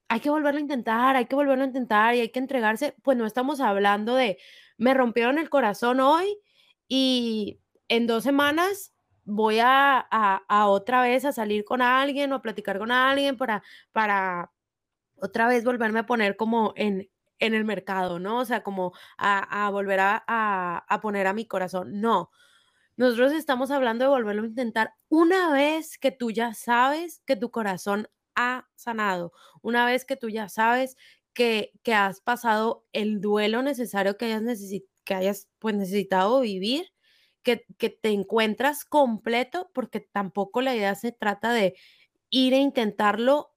hay 0.10 0.20
que 0.20 0.30
volverlo 0.30 0.60
a 0.60 0.62
intentar, 0.62 1.16
hay 1.16 1.26
que 1.26 1.36
volverlo 1.36 1.64
a 1.64 1.68
intentar 1.68 2.16
y 2.16 2.22
hay 2.22 2.30
que 2.30 2.40
entregarse, 2.40 2.96
pues 3.04 3.18
no 3.18 3.26
estamos 3.26 3.62
hablando 3.62 4.16
de, 4.16 4.38
me 4.78 4.94
rompieron 4.94 5.40
el 5.40 5.50
corazón 5.50 6.02
hoy 6.02 6.38
y 6.88 7.60
en 7.88 8.08
dos 8.08 8.24
semanas 8.24 8.94
voy 9.24 9.60
a, 9.60 10.00
a, 10.00 10.68
otra 10.68 11.02
vez 11.02 11.26
a 11.26 11.32
salir 11.32 11.64
con 11.64 11.82
alguien 11.82 12.34
o 12.34 12.36
a 12.36 12.42
platicar 12.42 12.80
con 12.80 12.92
alguien 12.92 13.38
para, 13.38 13.64
para 13.94 14.52
otra 15.22 15.48
vez 15.48 15.64
volverme 15.64 16.00
a 16.00 16.06
poner 16.06 16.36
como 16.36 16.74
en, 16.76 17.10
en 17.40 17.54
el 17.54 17.66
mercado, 17.66 18.20
¿no? 18.20 18.40
O 18.40 18.46
sea, 18.46 18.64
como 18.64 18.94
a, 19.18 19.70
volver 19.72 20.00
a, 20.00 20.24
a, 20.28 21.02
poner 21.02 21.28
a 21.28 21.34
mi 21.34 21.46
corazón. 21.46 22.02
No, 22.02 22.32
nosotros 22.98 23.34
estamos 23.34 23.72
hablando 23.72 24.06
de 24.06 24.10
volverlo 24.10 24.44
a 24.44 24.48
intentar 24.48 24.94
una 25.10 25.52
vez 25.52 25.98
que 25.98 26.12
tú 26.12 26.32
ya 26.32 26.54
sabes 26.54 27.22
que 27.26 27.36
tu 27.36 27.52
corazón 27.52 28.08
ha 28.36 28.70
sanado, 28.76 29.34
una 29.62 29.86
vez 29.86 30.06
que 30.06 30.16
tú 30.16 30.30
ya 30.30 30.50
sabes 30.50 30.98
que, 31.34 31.72
que 31.84 31.94
has 31.94 32.22
pasado 32.22 32.86
el 32.94 33.22
duelo 33.22 33.62
necesario 33.64 34.18
que 34.18 34.26
hayas, 34.26 34.60
que 35.04 35.14
hayas 35.16 35.50
pues, 35.60 35.76
necesitado 35.76 36.42
vivir, 36.42 36.94
que, 37.44 37.66
que 37.78 37.90
te 37.90 38.10
encuentras 38.10 38.86
completo, 38.86 39.72
porque 39.74 40.00
tampoco 40.00 40.62
la 40.62 40.76
idea 40.76 40.96
se 40.96 41.12
trata 41.12 41.54
de 41.54 41.76
ir 42.30 42.54
a 42.54 42.58
intentarlo 42.58 43.51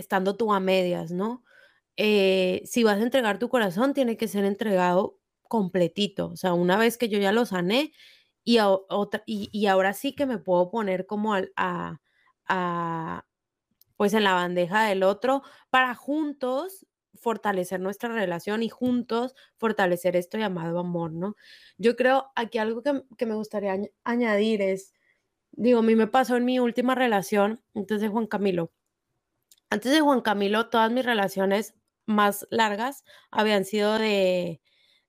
estando 0.00 0.36
tú 0.36 0.52
a 0.52 0.60
medias, 0.60 1.12
¿no? 1.12 1.44
Eh, 1.96 2.62
si 2.64 2.84
vas 2.84 2.98
a 2.98 3.02
entregar 3.02 3.38
tu 3.38 3.48
corazón, 3.48 3.94
tiene 3.94 4.16
que 4.16 4.28
ser 4.28 4.44
entregado 4.44 5.18
completito. 5.48 6.28
O 6.28 6.36
sea, 6.36 6.54
una 6.54 6.78
vez 6.78 6.96
que 6.98 7.08
yo 7.08 7.18
ya 7.18 7.32
lo 7.32 7.44
sané 7.46 7.92
y, 8.44 8.58
otra, 8.60 9.22
y, 9.26 9.66
ahora 9.66 9.92
sí 9.94 10.14
que 10.14 10.26
me 10.26 10.38
puedo 10.38 10.70
poner 10.70 11.06
como 11.06 11.34
a, 11.34 11.42
a, 12.46 13.26
pues 13.96 14.14
en 14.14 14.24
la 14.24 14.34
bandeja 14.34 14.84
del 14.84 15.02
otro 15.02 15.42
para 15.70 15.94
juntos 15.94 16.86
fortalecer 17.14 17.80
nuestra 17.80 18.08
relación 18.10 18.62
y 18.62 18.70
juntos 18.70 19.34
fortalecer 19.58 20.16
esto 20.16 20.38
llamado 20.38 20.78
amor, 20.78 21.12
¿no? 21.12 21.36
Yo 21.78 21.96
creo 21.96 22.32
aquí 22.34 22.58
algo 22.58 22.82
que, 22.82 23.02
que 23.18 23.26
me 23.26 23.34
gustaría 23.34 23.76
añadir 24.04 24.62
es, 24.62 24.94
digo, 25.52 25.80
a 25.80 25.82
mí 25.82 25.96
me 25.96 26.06
pasó 26.06 26.36
en 26.36 26.46
mi 26.46 26.60
última 26.60 26.94
relación, 26.94 27.62
de 27.74 28.08
Juan 28.08 28.26
Camilo. 28.26 28.72
Antes 29.70 29.92
de 29.92 30.00
Juan 30.00 30.20
Camilo, 30.20 30.68
todas 30.68 30.90
mis 30.90 31.04
relaciones 31.04 31.74
más 32.04 32.46
largas 32.50 33.04
habían 33.30 33.64
sido 33.64 33.98
de, 33.98 34.60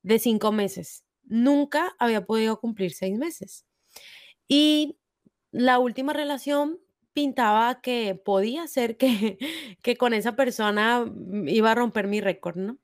de 0.03 0.19
cinco 0.19 0.51
meses. 0.51 1.03
Nunca 1.23 1.95
había 1.97 2.25
podido 2.25 2.59
cumplir 2.59 2.93
seis 2.93 3.17
meses. 3.17 3.65
Y 4.47 4.99
la 5.51 5.79
última 5.79 6.13
relación 6.13 6.79
pintaba 7.13 7.81
que 7.81 8.15
podía 8.15 8.67
ser 8.67 8.97
que, 8.97 9.37
que 9.81 9.97
con 9.97 10.13
esa 10.13 10.35
persona 10.35 11.05
iba 11.47 11.71
a 11.71 11.75
romper 11.75 12.07
mi 12.07 12.21
récord, 12.21 12.57
¿no? 12.57 12.77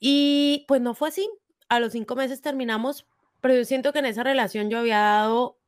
Y 0.00 0.64
pues 0.68 0.80
no 0.80 0.94
fue 0.94 1.08
así. 1.08 1.28
A 1.68 1.80
los 1.80 1.92
cinco 1.92 2.16
meses 2.16 2.40
terminamos, 2.40 3.06
pero 3.40 3.54
yo 3.54 3.64
siento 3.64 3.92
que 3.92 3.98
en 3.98 4.06
esa 4.06 4.22
relación 4.22 4.70
yo 4.70 4.78
había 4.78 5.00
dado, 5.00 5.58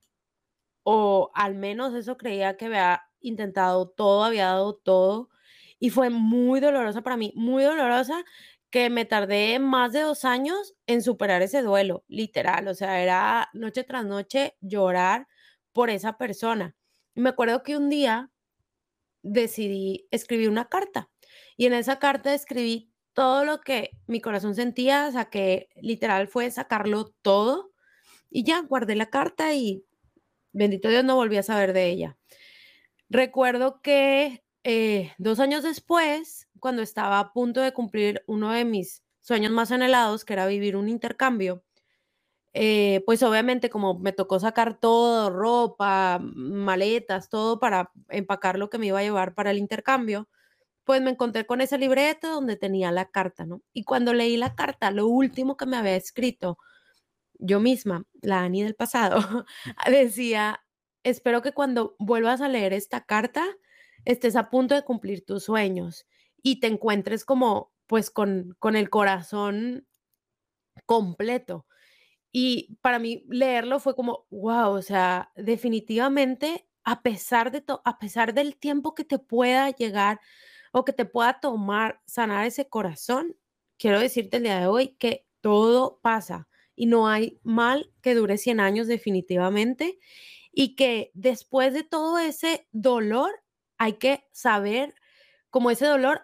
o 0.83 1.31
al 1.35 1.55
menos 1.57 1.95
eso 1.95 2.17
creía 2.17 2.57
que 2.57 2.67
había 2.67 3.10
intentado 3.21 3.89
todo, 3.89 4.25
había 4.25 4.47
dado 4.47 4.75
todo, 4.75 5.31
y 5.79 5.91
fue 5.91 6.11
muy 6.11 6.61
dolorosa 6.61 7.03
para 7.03 7.17
mí, 7.17 7.33
muy 7.37 7.65
dolorosa, 7.65 8.25
que 8.71 8.91
me 8.91 9.05
tardé 9.05 9.59
más 9.59 9.93
de 9.93 10.01
dos 10.03 10.25
años 10.25 10.75
en 10.87 11.03
superar 11.03 11.43
ese 11.43 11.63
duelo, 11.63 12.05
literal, 12.09 12.69
o 12.69 12.75
sea, 12.75 13.03
era 13.03 13.51
noche 13.53 13.85
tras 13.85 14.05
noche 14.07 14.57
llorar 14.61 15.27
por 15.73 15.91
esa 15.91 16.19
persona. 16.19 16.77
Y 17.15 17.21
me 17.21 17.31
acuerdo 17.31 17.63
que 17.63 17.77
un 17.77 17.91
día 17.91 18.31
decidí 19.23 20.07
escribir 20.11 20.49
una 20.49 20.69
carta 20.69 21.11
y 21.57 21.67
en 21.67 21.75
esa 21.75 21.99
carta 21.99 22.35
escribí 22.35 22.91
todo 23.13 23.45
lo 23.45 23.61
que 23.61 23.91
mi 24.07 24.21
corazón 24.21 24.55
sentía, 24.55 25.09
o 25.09 25.13
sea, 25.13 25.27
que 25.27 25.69
literal 25.77 26.29
fue 26.29 26.51
sacarlo 26.51 27.13
todo 27.23 27.73
y 28.31 28.45
ya 28.45 28.61
guardé 28.63 28.95
la 28.95 29.11
carta 29.11 29.55
y 29.55 29.85
bendito 30.53 30.89
Dios 30.89 31.05
no 31.05 31.17
volví 31.17 31.37
a 31.37 31.43
saber 31.43 31.73
de 31.73 31.89
ella. 31.89 32.17
Recuerdo 33.11 33.83
que 33.83 34.45
eh, 34.63 35.13
dos 35.19 35.41
años 35.41 35.65
después, 35.65 36.49
cuando 36.61 36.81
estaba 36.83 37.19
a 37.19 37.33
punto 37.33 37.61
de 37.61 37.73
cumplir 37.73 38.23
uno 38.29 38.53
de 38.53 38.65
mis 38.65 39.03
sueños 39.21 39.51
más 39.53 39.73
anhelados, 39.73 40.25
que 40.25 40.33
era 40.35 40.47
vivir 40.47 40.77
un 40.77 40.89
intercambio, 40.89 41.65
eh, 42.55 43.03
pues 43.07 43.23
obviamente 43.23 43.71
como 43.71 43.99
me 43.99 44.13
tocó 44.13 44.41
sacar 44.41 44.79
todo, 44.81 45.31
ropa, 45.31 46.21
maletas, 46.23 47.29
todo 47.29 47.61
para 47.61 47.93
empacar 48.09 48.59
lo 48.59 48.71
que 48.71 48.79
me 48.79 48.87
iba 48.87 49.01
a 49.01 49.03
llevar 49.03 49.35
para 49.35 49.53
el 49.53 49.59
intercambio, 49.59 50.29
pues 50.85 51.03
me 51.03 51.11
encontré 51.11 51.47
con 51.47 51.61
ese 51.63 51.79
libreto 51.79 52.29
donde 52.31 52.57
tenía 52.57 52.93
la 52.93 53.11
carta, 53.11 53.47
¿no? 53.47 53.63
Y 53.73 53.85
cuando 53.85 54.15
leí 54.15 54.37
la 54.37 54.55
carta, 54.57 54.91
lo 54.93 55.07
último 55.09 55.57
que 55.57 55.67
me 55.67 55.77
había 55.79 55.97
escrito 55.97 56.59
yo 57.39 57.61
misma, 57.61 58.05
la 58.23 58.43
Ani 58.43 58.63
del 58.63 58.75
pasado, 58.77 59.19
decía, 59.89 60.63
espero 61.05 61.43
que 61.43 61.53
cuando 61.53 61.97
vuelvas 61.99 62.41
a 62.41 62.49
leer 62.49 62.73
esta 62.73 63.05
carta, 63.05 63.47
estés 64.05 64.37
a 64.37 64.51
punto 64.51 64.75
de 64.75 64.85
cumplir 64.85 65.25
tus 65.25 65.45
sueños 65.45 66.07
y 66.43 66.61
te 66.61 66.67
encuentres 66.69 67.25
como, 67.25 67.73
pues, 67.87 68.11
con, 68.11 68.57
con 68.59 68.77
el 68.77 68.91
corazón 68.91 69.87
completo. 70.87 71.67
Y 72.33 72.77
para 72.83 72.99
mí 72.99 73.25
leerlo 73.29 73.81
fue 73.81 73.97
como, 73.97 74.27
wow, 74.31 74.73
o 74.73 74.83
sea, 74.83 75.33
definitivamente, 75.37 76.69
a 76.85 77.03
pesar 77.03 77.51
de 77.51 77.61
todo, 77.61 77.83
a 77.85 77.99
pesar 77.99 78.35
del 78.35 78.57
tiempo 78.57 78.95
que 78.95 79.05
te 79.05 79.19
pueda 79.19 79.71
llegar 79.71 80.21
o 80.73 80.85
que 80.85 80.93
te 80.93 81.05
pueda 81.05 81.41
tomar 81.41 82.01
sanar 82.07 82.47
ese 82.47 82.69
corazón, 82.69 83.37
quiero 83.79 84.01
decirte 84.01 84.39
el 84.39 84.45
día 84.45 84.61
de 84.61 84.67
hoy 84.69 84.97
que 84.99 85.27
todo 85.41 86.01
pasa 86.03 86.49
y 86.77 86.87
no 86.87 87.09
hay 87.09 87.41
mal 87.43 87.93
que 88.03 88.15
dure 88.15 88.39
100 88.39 88.61
años 88.61 88.87
definitivamente 88.87 89.99
y 90.53 90.77
que 90.77 91.11
después 91.15 91.73
de 91.75 91.85
todo 91.85 92.19
ese 92.19 92.69
dolor 92.73 93.31
hay 93.79 93.95
que 93.95 94.25
saber 94.33 94.95
como 95.51 95.71
ese 95.71 95.87
dolor 95.87 96.23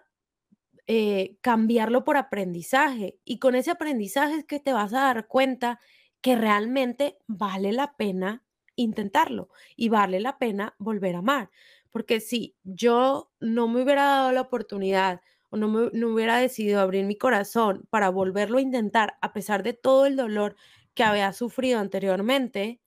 eh, 0.87 1.37
cambiarlo 1.41 2.03
por 2.05 2.17
aprendizaje 2.17 3.19
y 3.25 3.39
con 3.39 3.55
ese 3.55 3.71
aprendizaje 3.71 4.35
es 4.35 4.45
que 4.45 4.59
te 4.59 4.73
vas 4.73 4.93
a 4.93 5.01
dar 5.01 5.27
cuenta 5.27 5.79
que 6.21 6.35
realmente 6.35 7.17
vale 7.27 7.73
la 7.73 7.95
pena 7.97 8.45
intentarlo 8.75 9.49
y 9.75 9.89
vale 9.89 10.19
la 10.21 10.37
pena 10.37 10.75
volver 10.77 11.15
a 11.15 11.19
amar. 11.19 11.49
Porque 11.91 12.19
si 12.21 12.55
yo 12.63 13.31
no 13.39 13.67
me 13.67 13.83
hubiera 13.83 14.05
dado 14.05 14.31
la 14.31 14.41
oportunidad 14.41 15.21
o 15.49 15.57
no, 15.57 15.67
me, 15.67 15.89
no 15.93 16.09
hubiera 16.13 16.37
decidido 16.37 16.79
abrir 16.79 17.05
mi 17.05 17.17
corazón 17.17 17.85
para 17.89 18.09
volverlo 18.09 18.57
a 18.57 18.61
intentar, 18.61 19.17
a 19.21 19.33
pesar 19.33 19.63
de 19.63 19.73
todo 19.73 20.05
el 20.05 20.15
dolor 20.15 20.55
que 20.93 21.03
había 21.03 21.33
sufrido 21.33 21.79
anteriormente, 21.79 22.81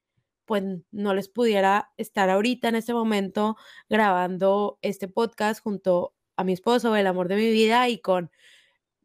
pues 0.50 0.64
no 0.90 1.14
les 1.14 1.28
pudiera 1.28 1.92
estar 1.96 2.28
ahorita 2.28 2.70
en 2.70 2.74
este 2.74 2.92
momento 2.92 3.56
grabando 3.88 4.80
este 4.82 5.06
podcast 5.06 5.62
junto 5.62 6.12
a 6.34 6.42
mi 6.42 6.54
esposo, 6.54 6.96
el 6.96 7.06
amor 7.06 7.28
de 7.28 7.36
mi 7.36 7.52
vida, 7.52 7.88
y 7.88 8.00
con 8.00 8.32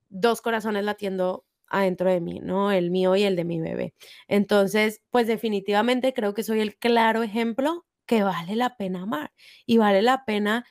dos 0.09 0.41
corazones 0.41 0.83
latiendo 0.85 1.45
adentro 1.67 2.09
de 2.09 2.19
mí, 2.19 2.39
¿no? 2.41 2.71
El 2.71 2.89
mío 2.89 3.15
y 3.15 3.21
el 3.21 3.35
de 3.35 3.43
mi 3.43 3.59
bebé. 3.59 3.93
Entonces, 4.27 5.03
pues 5.11 5.27
definitivamente 5.27 6.15
creo 6.15 6.33
que 6.33 6.41
soy 6.41 6.61
el 6.61 6.77
claro 6.77 7.21
ejemplo 7.21 7.85
que 8.07 8.23
vale 8.23 8.55
la 8.55 8.75
pena 8.75 9.03
amar 9.03 9.31
y 9.67 9.77
vale 9.77 10.01
la 10.01 10.25
pena 10.25 10.65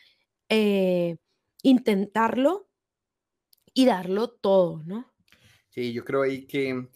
eh, 0.49 1.19
intentarlo 1.63 2.69
y 3.73 3.87
darlo 3.87 4.29
todo, 4.29 4.83
¿no? 4.87 5.15
Sí, 5.69 5.93
yo 5.93 6.05
creo 6.05 6.23
ahí 6.23 6.49
que, 6.49 6.89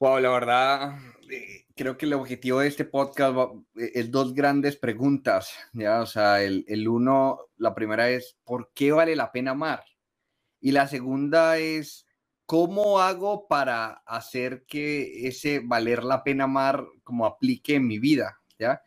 wow, 0.00 0.18
la 0.18 0.30
verdad, 0.30 0.96
eh, 1.30 1.65
creo 1.76 1.98
que 1.98 2.06
el 2.06 2.14
objetivo 2.14 2.60
de 2.60 2.68
este 2.68 2.86
podcast 2.86 3.36
eh, 3.76 3.92
es 3.94 4.10
dos 4.10 4.34
grandes 4.34 4.76
preguntas, 4.76 5.52
¿ya? 5.74 6.00
O 6.00 6.06
sea, 6.06 6.42
el, 6.42 6.64
el 6.66 6.88
uno, 6.88 7.38
la 7.58 7.74
primera 7.74 8.08
es, 8.08 8.38
¿por 8.44 8.72
qué 8.74 8.92
vale 8.92 9.14
la 9.14 9.30
pena 9.30 9.50
amar? 9.52 9.84
Y 10.58 10.72
la 10.72 10.88
segunda 10.88 11.58
es, 11.58 12.06
¿cómo 12.46 13.00
hago 13.00 13.46
para 13.46 14.02
hacer 14.06 14.64
que 14.66 15.28
ese 15.28 15.60
valer 15.62 16.02
la 16.02 16.24
pena 16.24 16.44
amar 16.44 16.84
como 17.04 17.26
aplique 17.26 17.74
en 17.74 17.86
mi 17.86 17.98
vida? 17.98 18.40
¿Ya? 18.58 18.80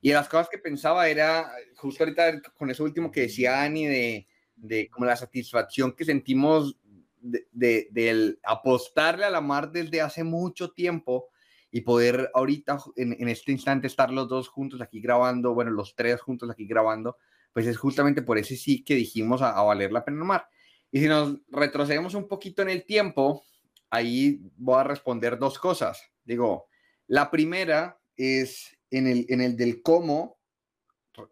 Y 0.00 0.08
de 0.08 0.14
las 0.14 0.28
cosas 0.28 0.48
que 0.48 0.58
pensaba 0.58 1.08
era, 1.08 1.52
justo 1.76 2.04
ahorita 2.04 2.40
con 2.56 2.70
eso 2.70 2.84
último 2.84 3.10
que 3.10 3.22
decía 3.22 3.60
Ani, 3.62 3.86
de, 3.86 4.26
de 4.56 4.88
como 4.88 5.04
la 5.04 5.14
satisfacción 5.14 5.92
que 5.92 6.06
sentimos 6.06 6.78
de, 7.20 7.88
del 7.90 8.40
apostarle 8.42 9.26
a 9.26 9.30
la 9.30 9.42
mar 9.42 9.70
desde 9.70 10.00
hace 10.00 10.24
mucho 10.24 10.70
tiempo 10.70 11.28
y 11.70 11.82
poder 11.82 12.30
ahorita, 12.34 12.78
en, 12.96 13.28
este 13.28 13.52
instante, 13.52 13.86
estar 13.86 14.10
los 14.10 14.28
dos 14.28 14.48
juntos 14.48 14.80
aquí 14.80 15.00
grabando, 15.00 15.54
bueno, 15.54 15.70
los 15.70 15.94
tres 15.94 16.20
juntos 16.20 16.50
aquí 16.50 16.66
grabando, 16.66 17.16
pues 17.52 17.66
es 17.66 17.78
justamente 17.78 18.22
por 18.22 18.38
ese 18.38 18.56
sí 18.56 18.82
que 18.82 18.94
dijimos 18.94 19.42
a, 19.42 19.60
valer 19.62 19.92
la 19.92 20.04
pena 20.04 20.20
amar. 20.22 20.48
Y 20.90 21.00
si 21.00 21.06
nos 21.06 21.38
retrocedemos 21.48 22.14
un 22.14 22.26
poquito 22.26 22.62
en 22.62 22.70
el 22.70 22.84
tiempo, 22.84 23.44
ahí 23.90 24.40
voy 24.56 24.80
a 24.80 24.84
responder 24.84 25.38
dos 25.38 25.58
cosas. 25.58 26.02
Digo, 26.24 26.66
la 27.06 27.30
primera 27.30 28.00
es 28.16 28.76
en 28.90 29.06
el, 29.06 29.26
en 29.28 29.40
el 29.40 29.56
del 29.56 29.82
cómo, 29.82 30.40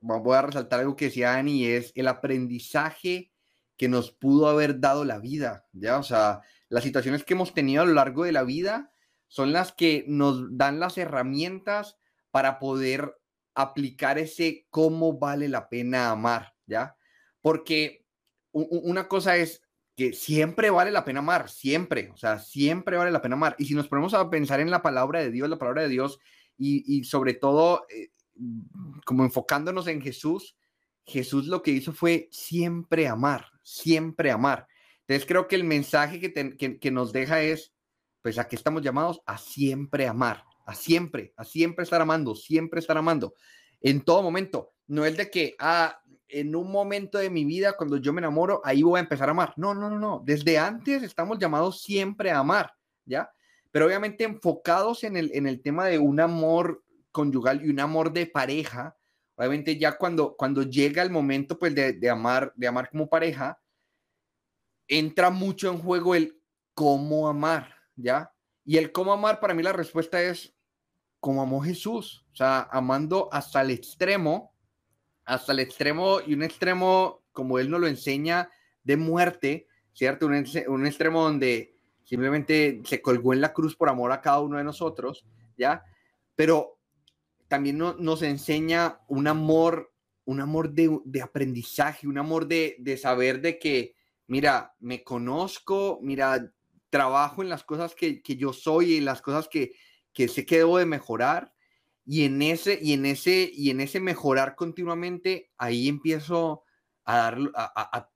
voy 0.01 0.37
a 0.37 0.43
resaltar 0.43 0.81
algo 0.81 0.97
que 0.97 1.07
decía 1.07 1.35
Ani, 1.35 1.67
es 1.67 1.93
el 1.95 2.09
aprendizaje 2.09 3.33
que 3.77 3.89
nos 3.89 4.11
pudo 4.11 4.49
haber 4.49 4.81
dado 4.81 5.05
la 5.05 5.19
vida, 5.19 5.67
¿ya? 5.73 5.99
O 5.99 6.03
sea, 6.03 6.41
las 6.69 6.85
situaciones 6.85 7.25
que 7.25 7.35
hemos 7.35 7.55
tenido 7.55 7.83
a 7.83 7.87
lo 7.87 7.95
largo 7.95 8.25
de 8.25 8.33
la 8.33 8.43
vida 8.43 8.93
son 9.29 9.53
las 9.53 9.73
que 9.73 10.05
nos 10.09 10.57
dan 10.57 10.81
las 10.81 10.99
herramientas 10.99 11.97
para 12.31 12.59
poder 12.59 13.15
aplicar 13.55 14.19
ese 14.19 14.67
cómo 14.71 15.19
vale 15.19 15.49
la 15.49 15.69
pena 15.69 16.11
amar, 16.11 16.55
¿ya? 16.67 16.97
Porque 17.41 18.05
una 18.53 19.09
cosa 19.09 19.37
es 19.37 19.63
que 19.97 20.13
siempre 20.13 20.71
vale 20.71 20.91
la 20.91 21.05
pena 21.05 21.19
amar, 21.19 21.49
siempre, 21.49 22.11
o 22.15 22.17
sea, 22.17 22.39
siempre 22.39 22.97
vale 22.97 23.11
la 23.11 23.21
pena 23.21 23.35
amar. 23.35 23.57
Y 23.59 23.65
si 23.65 23.75
nos 23.75 23.89
ponemos 23.89 24.15
a 24.15 24.31
pensar 24.31 24.61
en 24.61 24.71
la 24.71 24.81
palabra 24.81 25.21
de 25.21 25.31
Dios, 25.31 25.49
la 25.49 25.59
palabra 25.59 25.83
de 25.83 25.89
Dios, 25.89 26.21
y, 26.57 27.05
sobre 27.05 27.35
todo, 27.35 27.87
eh, 27.89 28.11
como 29.05 29.25
enfocándonos 29.25 29.87
en 29.87 30.01
Jesús, 30.01 30.57
Jesús 31.05 31.47
lo 31.47 31.63
que 31.63 31.71
hizo 31.71 31.93
fue 31.93 32.29
siempre 32.31 33.09
amar, 33.09 33.47
siempre 33.63 34.31
amar. 34.31 34.67
Entonces 35.01 35.27
creo 35.27 35.49
que 35.49 35.57
el 35.57 35.65
mensaje 35.65 36.21
que, 36.21 36.79
que, 36.79 36.91
nos 36.91 37.13
deja 37.13 37.43
es, 37.43 37.73
pues 38.23 38.39
aquí 38.39 38.57
estamos 38.57 38.83
llamados 38.83 39.21
a 39.27 39.39
siempre 39.39 40.07
amar, 40.07 40.45
a 40.67 40.75
siempre, 40.75 41.33
a 41.37 41.45
siempre 41.45 41.85
estar 41.85 42.01
amando, 42.01 42.35
siempre 42.35 42.81
estar 42.81 42.97
amando, 42.97 43.35
en 43.81 44.03
todo 44.03 44.23
momento. 44.23 44.73
No 44.87 45.05
es 45.05 45.17
de 45.17 45.31
que, 45.31 45.55
ah, 45.59 46.01
en 46.29 46.55
un 46.55 46.71
momento 46.71 47.19
de 47.19 47.31
mi 47.31 47.45
vida, 47.45 47.75
cuando 47.77 47.97
yo 47.97 48.13
me 48.13 48.21
enamoro, 48.21 48.61
ahí 48.65 48.83
voy 48.83 48.99
a 48.99 49.03
empezar 49.03 49.29
a 49.29 49.33
amar. 49.33 49.55
No, 49.57 49.75
no, 49.75 49.89
no, 49.89 49.99
no. 49.99 50.23
Desde 50.25 50.59
antes 50.59 51.03
estamos 51.03 51.39
llamados 51.39 51.83
siempre 51.83 52.31
a 52.31 52.39
amar, 52.39 52.73
¿ya? 53.05 53.31
Pero 53.71 53.87
obviamente 53.87 54.25
enfocados 54.25 55.05
en 55.05 55.17
el, 55.17 55.31
en 55.35 55.47
el 55.47 55.63
tema 55.63 55.87
de 55.87 55.99
un 55.99 56.21
amor 56.21 56.85
conyugal 57.13 57.65
y 57.65 57.71
un 57.71 57.81
amor 57.81 58.13
de 58.13 58.27
pareja, 58.27 58.97
obviamente 59.37 59.79
ya 59.79 59.97
cuando, 59.97 60.37
cuando 60.37 60.63
llega 60.63 61.03
el 61.03 61.11
momento 61.11 61.59
pues 61.59 61.75
de, 61.75 61.93
de 61.95 62.11
amar, 62.11 62.53
de 62.57 62.67
amar 62.67 62.91
como 62.91 63.09
pareja, 63.09 63.61
entra 64.87 65.31
mucho 65.31 65.71
en 65.71 65.79
juego 65.79 66.15
el 66.15 66.41
cómo 66.75 67.29
amar, 67.29 67.75
¿ya? 67.99 68.33
Y 68.65 68.79
el 68.79 68.93
cómo 68.93 69.13
amar, 69.13 69.41
para 69.41 69.55
mí 69.55 69.63
la 69.63 69.73
respuesta 69.73 70.23
es 70.23 70.55
como 71.21 71.43
amó 71.43 71.61
Jesús, 71.61 72.25
o 72.33 72.37
sea, 72.37 72.69
amando 72.71 73.29
hasta 73.33 73.61
el 73.61 73.71
extremo, 73.71 74.55
hasta 75.25 75.53
el 75.53 75.59
extremo 75.59 76.21
y 76.25 76.35
un 76.35 76.43
extremo 76.43 77.25
como 77.33 77.59
Él 77.59 77.71
nos 77.71 77.81
lo 77.81 77.87
enseña 77.87 78.51
de 78.85 78.97
muerte, 78.97 79.67
¿cierto? 79.93 80.27
Un, 80.27 80.87
extremo 80.87 81.23
donde 81.23 81.75
simplemente 82.05 82.81
se 82.85 83.03
colgó 83.03 83.33
en 83.33 83.41
la 83.41 83.53
cruz 83.53 83.77
por 83.77 83.89
amor 83.89 84.13
a 84.13 84.21
cada 84.21 84.41
uno 84.41 84.59
de 84.59 84.65
nosotros, 84.65 85.27
¿ya? 85.57 85.85
Pero 86.37 86.79
también 87.49 87.79
nos 87.79 88.23
enseña 88.23 89.01
un 89.09 89.27
amor, 89.27 89.93
un 90.25 90.41
amor 90.41 90.71
de, 90.71 91.01
de 91.05 91.23
aprendizaje, 91.23 92.07
un 92.07 92.19
amor 92.19 92.47
de, 92.47 92.77
de, 92.79 92.97
saber 92.97 93.41
de 93.41 93.59
que, 93.59 93.97
mira, 94.27 94.75
me 94.79 95.03
conozco, 95.03 95.99
mira, 96.03 96.53
trabajo 96.91 97.43
en 97.43 97.49
las 97.49 97.65
cosas 97.65 97.95
que, 97.95 98.23
que 98.23 98.37
yo 98.37 98.53
soy 98.53 98.95
y 98.95 98.97
en 98.99 99.05
las 99.05 99.23
cosas 99.23 99.49
que, 99.49 99.73
que 100.13 100.29
sé 100.29 100.47
que 100.47 100.59
debo 100.59 100.79
de 100.79 100.87
mejorar 100.87 101.53
y 102.11 102.25
en 102.25 102.41
ese, 102.41 102.79
y 102.81 102.95
en 102.95 103.05
ese, 103.05 103.51
y 103.53 103.69
en 103.69 103.83
ese 103.83 104.01
mejorar 104.01 104.57
continuamente, 104.57 105.51
ahí 105.59 105.89
empiezo 105.89 106.65
a, 107.05 107.37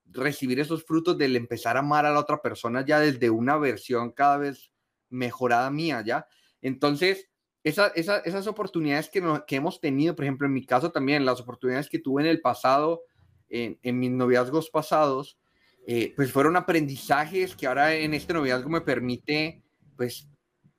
recibir 0.05 0.59
esos 0.59 0.83
frutos 0.83 1.15
del 1.15 1.35
empezar 1.35 1.77
a 1.77 1.81
amar 1.81 2.07
a 2.07 2.11
la 2.11 2.19
otra 2.19 2.41
persona 2.41 2.83
ya 2.83 2.99
desde 2.99 3.29
una 3.29 3.55
versión 3.57 4.11
cada 4.11 4.37
vez 4.37 4.71
mejorada 5.09 5.69
mía, 5.69 6.01
¿ya? 6.03 6.25
Entonces, 6.59 7.29
esa, 7.63 7.87
esas 7.89 8.47
oportunidades 8.47 9.09
que, 9.09 9.21
que, 9.45 9.55
hemos 9.57 9.79
tenido, 9.79 10.15
por 10.15 10.25
ejemplo, 10.25 10.47
en 10.47 10.53
mi 10.53 10.65
caso 10.65 10.91
también, 10.91 11.23
las 11.23 11.39
oportunidades 11.39 11.87
que 11.87 11.99
tuve 11.99 12.23
en 12.23 12.29
el 12.29 12.41
pasado, 12.41 13.03
en, 13.47 13.77
en 13.83 13.99
mis 13.99 14.09
noviazgos 14.09 14.71
pasados, 14.71 15.37
eh, 15.85 16.13
pues 16.15 16.31
fueron 16.31 16.55
aprendizajes 16.55 17.55
que 17.55 17.67
ahora 17.67 17.93
en 17.93 18.13
este 18.13 18.33
noviazgo 18.33 18.69
me 18.69 18.81
permite, 18.81 19.63
pues, 19.95 20.29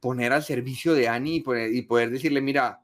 poner 0.00 0.32
al 0.32 0.42
servicio 0.42 0.94
de 0.94 1.08
Ani 1.08 1.42
y 1.46 1.82
poder 1.82 2.10
decirle, 2.10 2.40
mira, 2.40 2.82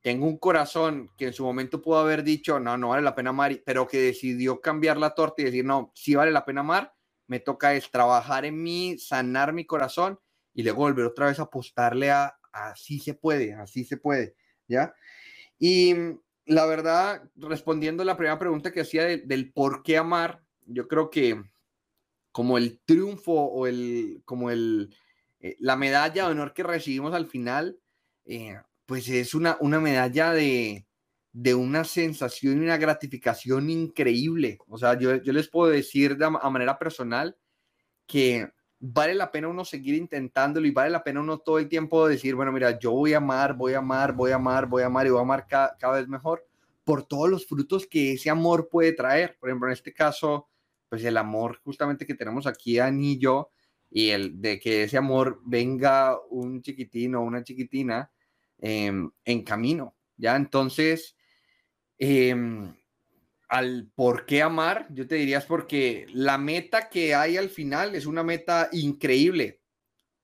tengo 0.00 0.26
un 0.26 0.38
corazón 0.38 1.10
que 1.16 1.26
en 1.26 1.32
su 1.32 1.44
momento 1.44 1.80
pudo 1.80 1.98
haber 1.98 2.24
dicho, 2.24 2.60
no, 2.60 2.76
no 2.76 2.88
vale 2.88 3.02
la 3.02 3.14
pena 3.14 3.30
amar, 3.30 3.60
pero 3.64 3.86
que 3.86 3.98
decidió 3.98 4.60
cambiar 4.60 4.96
la 4.96 5.14
torta 5.14 5.42
y 5.42 5.46
decir, 5.46 5.64
no, 5.64 5.92
sí 5.94 6.14
vale 6.14 6.32
la 6.32 6.44
pena 6.44 6.60
amar, 6.60 6.94
me 7.26 7.40
toca 7.40 7.74
es 7.74 7.90
trabajar 7.90 8.44
en 8.44 8.62
mí, 8.62 8.98
sanar 8.98 9.52
mi 9.52 9.64
corazón 9.64 10.18
y 10.54 10.62
luego 10.62 10.82
volver 10.82 11.06
otra 11.06 11.26
vez 11.26 11.38
a 11.38 11.44
apostarle 11.44 12.10
a 12.10 12.36
así 12.52 12.98
se 12.98 13.14
puede, 13.14 13.54
así 13.54 13.84
se 13.84 13.96
puede, 13.96 14.36
¿ya? 14.68 14.94
Y 15.58 15.94
la 16.44 16.66
verdad, 16.66 17.22
respondiendo 17.36 18.02
a 18.02 18.06
la 18.06 18.16
primera 18.16 18.38
pregunta 18.38 18.72
que 18.72 18.82
hacía 18.82 19.04
del 19.04 19.52
por 19.52 19.82
qué 19.82 19.96
amar, 19.96 20.42
yo 20.66 20.88
creo 20.88 21.10
que 21.10 21.42
como 22.32 22.58
el 22.58 22.80
triunfo 22.84 23.32
o 23.32 23.66
el, 23.66 24.22
como 24.24 24.50
el, 24.50 24.94
eh, 25.40 25.56
la 25.60 25.76
medalla 25.76 26.24
de 26.24 26.30
honor 26.30 26.54
que 26.54 26.62
recibimos 26.62 27.14
al 27.14 27.26
final, 27.26 27.78
eh, 28.24 28.56
pues 28.86 29.08
es 29.08 29.34
una, 29.34 29.56
una 29.60 29.80
medalla 29.80 30.32
de, 30.32 30.86
de 31.32 31.54
una 31.54 31.84
sensación 31.84 32.58
y 32.58 32.64
una 32.64 32.76
gratificación 32.76 33.70
increíble. 33.70 34.58
O 34.68 34.78
sea, 34.78 34.98
yo, 34.98 35.16
yo 35.16 35.32
les 35.32 35.48
puedo 35.48 35.70
decir 35.70 36.16
de, 36.16 36.24
a 36.26 36.50
manera 36.50 36.78
personal 36.78 37.36
que 38.06 38.50
vale 38.78 39.14
la 39.14 39.30
pena 39.30 39.48
uno 39.48 39.64
seguir 39.64 39.94
intentándolo 39.94 40.66
y 40.66 40.72
vale 40.72 40.90
la 40.90 41.04
pena 41.04 41.20
uno 41.20 41.38
todo 41.38 41.58
el 41.58 41.68
tiempo 41.68 42.08
decir, 42.08 42.34
bueno, 42.34 42.52
mira, 42.52 42.78
yo 42.78 42.92
voy 42.92 43.14
a 43.14 43.18
amar, 43.18 43.54
voy 43.54 43.74
a 43.74 43.78
amar, 43.78 44.12
voy 44.12 44.32
a 44.32 44.36
amar, 44.36 44.66
voy 44.66 44.82
a 44.82 44.86
amar 44.86 45.06
y 45.06 45.10
voy 45.10 45.18
a 45.18 45.22
amar 45.22 45.46
cada, 45.46 45.76
cada 45.78 45.94
vez 45.98 46.08
mejor 46.08 46.46
por 46.84 47.04
todos 47.06 47.30
los 47.30 47.46
frutos 47.46 47.86
que 47.86 48.14
ese 48.14 48.28
amor 48.28 48.68
puede 48.68 48.92
traer. 48.92 49.36
Por 49.38 49.48
ejemplo, 49.48 49.68
en 49.68 49.74
este 49.74 49.94
caso, 49.94 50.48
pues 50.92 51.04
el 51.04 51.16
amor 51.16 51.58
justamente 51.64 52.04
que 52.04 52.14
tenemos 52.14 52.46
aquí, 52.46 52.78
Ani 52.78 53.18
y 53.18 53.26
y 53.94 54.10
el 54.10 54.42
de 54.42 54.60
que 54.60 54.82
ese 54.82 54.98
amor 54.98 55.40
venga 55.46 56.18
un 56.28 56.60
chiquitín 56.60 57.14
o 57.14 57.22
una 57.22 57.42
chiquitina, 57.42 58.10
Em, 58.64 59.10
en 59.24 59.42
camino, 59.42 59.96
¿ya? 60.16 60.36
Entonces, 60.36 61.16
em, 61.98 62.72
al 63.48 63.90
por 63.96 64.24
qué 64.24 64.40
amar, 64.40 64.86
yo 64.92 65.08
te 65.08 65.16
diría 65.16 65.38
es 65.38 65.46
porque 65.46 66.06
la 66.12 66.38
meta 66.38 66.88
que 66.88 67.12
hay 67.12 67.36
al 67.36 67.50
final 67.50 67.96
es 67.96 68.06
una 68.06 68.22
meta 68.22 68.68
increíble. 68.70 69.60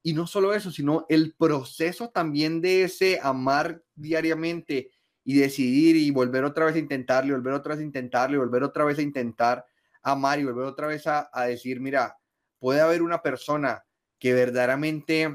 Y 0.04 0.12
no 0.12 0.28
solo 0.28 0.54
eso, 0.54 0.70
sino 0.70 1.04
el 1.09 1.35
proceso 1.35 2.11
también 2.11 2.61
de 2.61 2.85
ese 2.85 3.18
amar 3.20 3.83
diariamente 3.96 4.92
y 5.24 5.35
decidir 5.35 5.96
y 5.96 6.12
volver 6.12 6.44
otra 6.44 6.66
vez 6.66 6.76
a 6.76 6.78
intentarlo, 6.78 7.35
volver 7.35 7.54
otra 7.54 7.74
vez 7.74 7.83
a 7.83 7.87
intentarlo, 7.87 8.38
volver 8.38 8.62
otra 8.62 8.85
vez 8.85 9.00
a 9.00 9.02
intentar 9.02 9.66
amar 10.02 10.38
y 10.38 10.44
volver 10.44 10.64
otra 10.64 10.87
vez 10.87 11.06
a, 11.06 11.30
a 11.32 11.44
decir, 11.44 11.80
mira, 11.80 12.18
puede 12.58 12.80
haber 12.80 13.02
una 13.02 13.22
persona 13.22 13.84
que 14.18 14.34
verdaderamente 14.34 15.34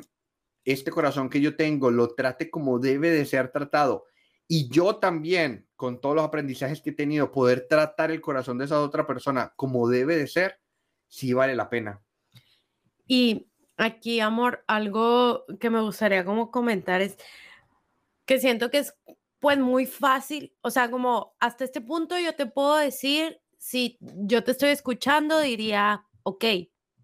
este 0.65 0.91
corazón 0.91 1.29
que 1.29 1.41
yo 1.41 1.55
tengo 1.55 1.91
lo 1.91 2.13
trate 2.15 2.49
como 2.49 2.79
debe 2.79 3.09
de 3.09 3.25
ser 3.25 3.51
tratado 3.51 4.05
y 4.47 4.69
yo 4.69 4.97
también, 4.97 5.67
con 5.75 5.99
todos 6.01 6.15
los 6.15 6.25
aprendizajes 6.25 6.81
que 6.81 6.91
he 6.91 6.93
tenido, 6.93 7.31
poder 7.31 7.67
tratar 7.67 8.11
el 8.11 8.21
corazón 8.21 8.57
de 8.57 8.65
esa 8.65 8.81
otra 8.81 9.07
persona 9.07 9.53
como 9.55 9.89
debe 9.89 10.15
de 10.15 10.27
ser, 10.27 10.59
sí 11.07 11.33
vale 11.33 11.55
la 11.55 11.69
pena. 11.69 12.01
Y 13.07 13.47
aquí, 13.77 14.19
amor, 14.19 14.63
algo 14.67 15.45
que 15.59 15.69
me 15.69 15.81
gustaría 15.81 16.25
como 16.25 16.51
comentar 16.51 17.01
es 17.01 17.17
que 18.25 18.39
siento 18.39 18.69
que 18.69 18.79
es 18.79 18.95
pues 19.39 19.57
muy 19.57 19.85
fácil, 19.85 20.55
o 20.61 20.69
sea, 20.69 20.89
como 20.89 21.35
hasta 21.39 21.65
este 21.65 21.81
punto 21.81 22.17
yo 22.17 22.33
te 22.33 22.45
puedo 22.45 22.77
decir, 22.77 23.41
si 23.63 23.97
yo 24.01 24.43
te 24.43 24.51
estoy 24.51 24.71
escuchando, 24.71 25.39
diría, 25.39 26.05
ok, 26.23 26.43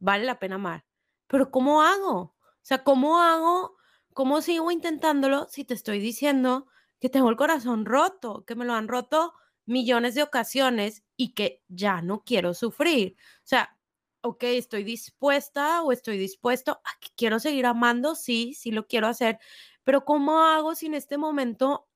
vale 0.02 0.26
la 0.26 0.40
pena 0.40 0.56
amar, 0.56 0.86
pero 1.28 1.52
¿cómo 1.52 1.82
hago? 1.82 2.20
O 2.20 2.36
sea, 2.62 2.84
¿cómo 2.84 3.22
hago? 3.22 3.78
¿Cómo 4.14 4.42
sigo 4.42 4.70
intentándolo 4.70 5.48
si 5.50 5.64
te 5.64 5.74
estoy 5.74 6.00
diciendo 6.02 6.68
que 7.00 7.08
tengo 7.08 7.30
el 7.30 7.38
corazón 7.38 7.86
roto, 7.86 8.44
que 8.46 8.56
me 8.56 8.66
lo 8.66 8.74
han 8.74 8.90
roto 8.90 9.34
millones 9.66 10.16
de 10.16 10.24
ocasiones 10.24 11.06
y 11.16 11.34
que 11.34 11.64
ya 11.70 12.02
no 12.02 12.26
quiero 12.26 12.54
sufrir? 12.54 13.16
O 13.38 13.48
sea, 13.48 13.78
ok, 14.22 14.44
estoy 14.44 14.84
dispuesta 14.84 15.82
o 15.84 15.94
estoy 15.94 16.18
dispuesto 16.18 16.74
a 16.74 17.00
que 17.00 17.08
quiero 17.16 17.40
seguir 17.40 17.68
amando, 17.68 18.16
sí, 18.16 18.54
sí 18.54 18.72
lo 18.72 18.86
quiero 18.86 19.08
hacer, 19.08 19.40
pero 19.86 20.04
¿cómo 20.04 20.40
hago 20.40 20.76
si 20.76 20.88
en 20.88 20.96
este 20.96 21.18
momento 21.18 21.89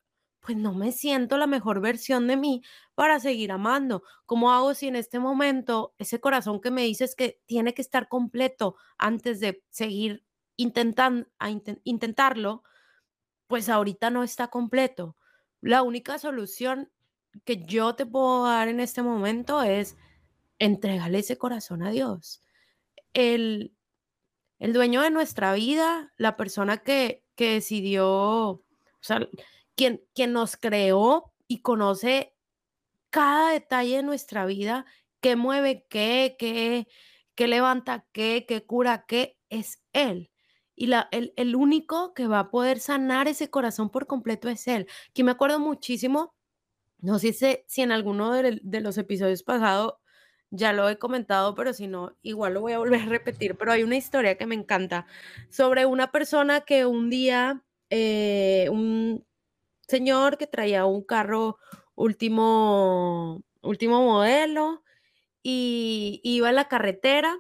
pues 0.43 0.57
no 0.57 0.73
me 0.73 0.91
siento 0.91 1.37
la 1.37 1.47
mejor 1.47 1.79
versión 1.79 2.27
de 2.27 2.35
mí 2.35 2.63
para 2.95 3.19
seguir 3.19 3.51
amando. 3.51 4.03
¿Cómo 4.25 4.51
hago 4.51 4.73
si 4.73 4.87
en 4.87 4.97
este 4.97 5.17
momento 5.19 5.95
ese 5.97 6.19
corazón 6.19 6.59
que 6.59 6.69
me 6.69 6.83
dices 6.83 7.15
que 7.15 7.41
tiene 7.45 7.73
que 7.73 7.81
estar 7.81 8.09
completo 8.09 8.75
antes 8.97 9.39
de 9.39 9.63
seguir 9.69 10.25
intentan, 10.57 11.29
a 11.39 11.49
intentarlo, 11.83 12.63
pues 13.47 13.69
ahorita 13.69 14.09
no 14.09 14.23
está 14.23 14.47
completo. 14.47 15.15
La 15.61 15.81
única 15.81 16.17
solución 16.19 16.91
que 17.45 17.63
yo 17.63 17.95
te 17.95 18.05
puedo 18.05 18.45
dar 18.45 18.67
en 18.67 18.79
este 18.79 19.01
momento 19.01 19.63
es 19.63 19.97
entregarle 20.59 21.19
ese 21.19 21.37
corazón 21.37 21.83
a 21.83 21.91
Dios. 21.91 22.41
El, 23.13 23.73
el 24.59 24.73
dueño 24.73 25.01
de 25.01 25.09
nuestra 25.09 25.53
vida, 25.53 26.13
la 26.17 26.35
persona 26.35 26.79
que, 26.79 27.23
que 27.35 27.53
decidió, 27.53 28.09
o 28.09 28.63
sea, 29.01 29.27
quien, 29.75 30.01
quien 30.13 30.33
nos 30.33 30.57
creó 30.57 31.33
y 31.47 31.61
conoce 31.61 32.35
cada 33.09 33.51
detalle 33.51 33.97
de 33.97 34.03
nuestra 34.03 34.45
vida, 34.45 34.85
qué 35.21 35.35
mueve 35.35 35.85
qué, 35.89 36.35
qué, 36.39 36.87
qué 37.35 37.47
levanta 37.47 38.05
qué, 38.11 38.45
qué 38.47 38.65
cura 38.65 39.05
qué, 39.07 39.37
es 39.49 39.81
Él. 39.93 40.31
Y 40.75 40.87
la, 40.87 41.07
el, 41.11 41.33
el, 41.37 41.55
único 41.55 42.13
que 42.15 42.27
va 42.27 42.39
a 42.39 42.49
poder 42.49 42.79
sanar 42.79 43.27
ese 43.27 43.49
corazón 43.51 43.89
por 43.91 44.07
completo 44.07 44.49
es 44.49 44.67
Él. 44.67 44.87
Que 45.13 45.23
me 45.23 45.31
acuerdo 45.31 45.59
muchísimo, 45.59 46.33
no 46.99 47.19
sé 47.19 47.33
si, 47.33 47.59
si 47.67 47.81
en 47.83 47.91
alguno 47.91 48.31
de, 48.33 48.59
de, 48.63 48.81
los 48.81 48.97
episodios 48.97 49.43
pasados 49.43 49.95
ya 50.49 50.73
lo 50.73 50.89
he 50.89 50.97
comentado, 50.99 51.55
pero 51.55 51.73
si 51.73 51.87
no, 51.87 52.17
igual 52.23 52.55
lo 52.55 52.61
voy 52.61 52.73
a 52.73 52.79
volver 52.79 53.01
a 53.01 53.05
repetir. 53.05 53.55
Pero 53.57 53.71
hay 53.71 53.83
una 53.83 53.97
historia 53.97 54.37
que 54.37 54.47
me 54.47 54.55
encanta 54.55 55.05
sobre 55.49 55.85
una 55.85 56.11
persona 56.11 56.61
que 56.61 56.85
un 56.85 57.09
día, 57.09 57.63
eh, 57.89 58.67
un 58.71 59.25
señor 59.87 60.37
que 60.37 60.47
traía 60.47 60.85
un 60.85 61.03
carro 61.03 61.57
último, 61.95 63.43
último 63.61 64.03
modelo 64.03 64.83
y 65.41 66.21
iba 66.23 66.49
en 66.49 66.55
la 66.55 66.67
carretera 66.67 67.37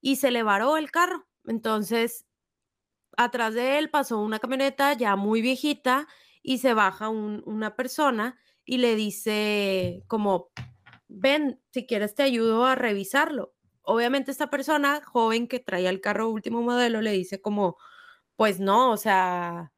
y 0.00 0.16
se 0.16 0.30
le 0.30 0.42
varó 0.42 0.76
el 0.76 0.90
carro. 0.90 1.26
Entonces 1.46 2.26
atrás 3.16 3.54
de 3.54 3.78
él 3.78 3.90
pasó 3.90 4.18
una 4.18 4.38
camioneta 4.38 4.92
ya 4.94 5.16
muy 5.16 5.42
viejita 5.42 6.08
y 6.42 6.58
se 6.58 6.74
baja 6.74 7.08
una 7.10 7.76
persona 7.76 8.38
y 8.64 8.78
le 8.78 8.94
dice 8.94 10.04
como, 10.06 10.50
ven, 11.08 11.60
si 11.70 11.86
quieres 11.86 12.14
te 12.14 12.22
ayudo 12.22 12.64
a 12.64 12.76
revisarlo. 12.76 13.54
Obviamente 13.82 14.30
esta 14.30 14.48
persona 14.48 15.02
joven 15.04 15.48
que 15.48 15.58
traía 15.60 15.90
el 15.90 16.00
carro 16.00 16.30
último 16.30 16.62
modelo 16.62 17.02
le 17.02 17.12
dice 17.12 17.40
como, 17.40 17.76
pues 18.36 18.60
no, 18.60 18.90
o 18.90 18.96
sea, 18.96 19.72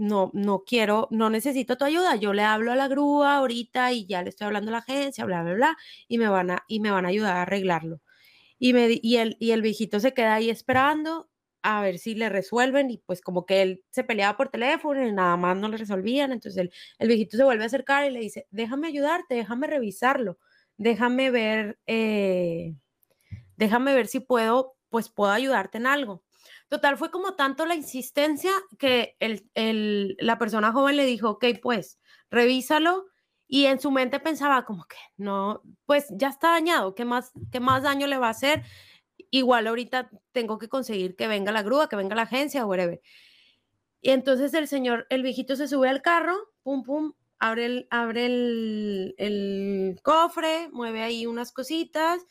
no, 0.00 0.30
no 0.34 0.64
quiero, 0.64 1.08
no 1.10 1.30
necesito 1.30 1.76
tu 1.78 1.84
ayuda, 1.84 2.16
yo 2.16 2.32
le 2.32 2.42
hablo 2.42 2.72
a 2.72 2.76
la 2.76 2.88
grúa 2.88 3.36
ahorita 3.36 3.92
y 3.92 4.06
ya 4.06 4.22
le 4.22 4.30
estoy 4.30 4.46
hablando 4.46 4.70
a 4.70 4.72
la 4.72 4.78
agencia, 4.78 5.24
bla, 5.24 5.42
bla, 5.42 5.54
bla, 5.54 5.76
y 6.08 6.18
me 6.18 6.28
van 6.28 6.50
a, 6.52 6.64
y 6.68 6.80
me 6.80 6.90
van 6.90 7.06
a 7.06 7.08
ayudar 7.08 7.36
a 7.36 7.42
arreglarlo. 7.42 8.00
Y, 8.58 8.72
me, 8.74 8.88
y, 9.02 9.16
el, 9.16 9.36
y 9.40 9.52
el 9.52 9.62
viejito 9.62 10.00
se 10.00 10.14
queda 10.14 10.34
ahí 10.34 10.50
esperando 10.50 11.30
a 11.62 11.82
ver 11.82 11.98
si 11.98 12.14
le 12.14 12.28
resuelven 12.30 12.90
y 12.90 12.98
pues 12.98 13.20
como 13.22 13.46
que 13.46 13.62
él 13.62 13.84
se 13.90 14.04
peleaba 14.04 14.36
por 14.36 14.48
teléfono 14.50 15.06
y 15.06 15.12
nada 15.12 15.36
más 15.36 15.56
no 15.58 15.68
le 15.68 15.76
resolvían, 15.76 16.32
entonces 16.32 16.60
el, 16.62 16.72
el 16.98 17.08
viejito 17.08 17.36
se 17.36 17.44
vuelve 17.44 17.64
a 17.64 17.66
acercar 17.66 18.06
y 18.06 18.10
le 18.12 18.20
dice, 18.20 18.46
déjame 18.50 18.88
ayudarte, 18.88 19.34
déjame 19.34 19.66
revisarlo, 19.66 20.38
déjame 20.78 21.30
ver, 21.30 21.78
eh, 21.86 22.74
déjame 23.56 23.94
ver 23.94 24.06
si 24.08 24.20
puedo, 24.20 24.76
pues 24.90 25.08
puedo 25.10 25.32
ayudarte 25.32 25.78
en 25.78 25.86
algo. 25.86 26.22
Total, 26.70 26.96
fue 26.96 27.10
como 27.10 27.34
tanto 27.34 27.66
la 27.66 27.74
insistencia 27.74 28.52
que 28.78 29.16
el, 29.18 30.16
la 30.20 30.38
persona 30.38 30.70
joven 30.72 30.96
le 30.96 31.04
dijo, 31.04 31.30
ok, 31.30 31.46
pues, 31.60 31.98
revísalo. 32.30 33.06
Y 33.48 33.66
en 33.66 33.80
su 33.80 33.90
mente 33.90 34.20
pensaba 34.20 34.64
como 34.64 34.84
que 34.84 34.96
no, 35.16 35.62
pues 35.84 36.06
ya 36.12 36.28
está 36.28 36.50
dañado, 36.52 36.94
¿qué 36.94 37.04
más, 37.04 37.32
qué 37.50 37.58
más 37.58 37.82
daño 37.82 38.06
le 38.06 38.18
va 38.18 38.28
a 38.28 38.30
hacer? 38.30 38.62
Igual 39.30 39.66
ahorita 39.66 40.10
tengo 40.30 40.58
que 40.58 40.68
conseguir 40.68 41.16
que 41.16 41.26
venga 41.26 41.50
la 41.50 41.62
grúa, 41.64 41.88
que 41.88 41.96
venga 41.96 42.14
la 42.14 42.22
agencia, 42.22 42.64
whatever. 42.64 43.00
Y 44.00 44.10
entonces 44.10 44.54
el 44.54 44.68
señor, 44.68 45.06
el 45.10 45.24
viejito 45.24 45.56
se 45.56 45.66
sube 45.68 45.88
al 45.88 46.02
carro, 46.02 46.36
pum, 46.62 46.84
pum, 46.84 47.14
abre 47.40 47.66
el, 47.66 47.88
abre 47.90 48.26
el, 48.26 49.14
el 49.18 50.00
cofre, 50.04 50.68
mueve 50.72 51.02
ahí 51.02 51.26
unas 51.26 51.52
cositas 51.52 52.24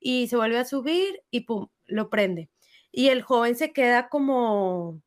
y 0.00 0.28
se 0.28 0.36
vuelve 0.36 0.58
a 0.58 0.64
subir 0.64 1.22
y 1.30 1.40
pum, 1.40 1.68
lo 1.86 2.08
prende 2.08 2.51
y 2.92 3.08
el 3.08 3.22
joven 3.22 3.56
se 3.56 3.72
queda 3.72 4.08
como, 4.10 5.02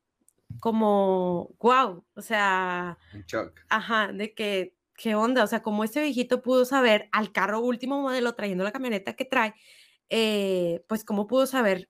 como, 0.59 1.55
wow, 1.59 2.03
o 2.15 2.21
sea, 2.21 2.97
ajá, 3.69 4.11
de 4.11 4.33
que, 4.33 4.75
¿qué 4.95 5.13
onda? 5.13 5.43
O 5.43 5.47
sea, 5.47 5.61
como 5.61 5.83
este 5.83 6.01
viejito 6.01 6.41
pudo 6.41 6.65
saber 6.65 7.07
al 7.11 7.31
carro 7.31 7.61
último 7.61 8.01
modelo 8.01 8.33
trayendo 8.33 8.63
la 8.63 8.71
camioneta 8.71 9.15
que 9.15 9.25
trae, 9.25 9.53
eh, 10.09 10.83
pues 10.87 11.03
cómo 11.03 11.27
pudo 11.27 11.45
saber 11.45 11.89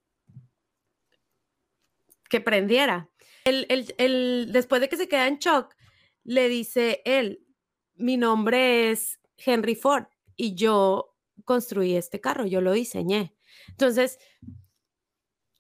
que 2.29 2.41
prendiera. 2.41 3.10
El, 3.45 3.65
el, 3.97 4.51
después 4.51 4.81
de 4.81 4.89
que 4.89 4.97
se 4.97 5.08
queda 5.08 5.27
en 5.27 5.38
shock, 5.38 5.75
le 6.23 6.49
dice 6.49 7.01
él, 7.05 7.45
mi 7.95 8.17
nombre 8.17 8.91
es 8.91 9.19
Henry 9.38 9.75
Ford 9.75 10.08
y 10.36 10.55
yo 10.55 11.15
construí 11.45 11.95
este 11.95 12.19
carro, 12.19 12.45
yo 12.45 12.60
lo 12.60 12.73
diseñé. 12.73 13.36
Entonces, 13.69 14.19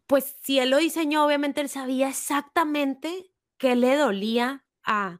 pues 0.07 0.35
si 0.43 0.59
él 0.59 0.69
lo 0.71 0.77
diseñó, 0.77 1.25
obviamente 1.25 1.61
él 1.61 1.69
sabía 1.69 2.09
exactamente 2.09 3.31
qué 3.57 3.75
le 3.75 3.95
dolía 3.95 4.65
a, 4.83 5.19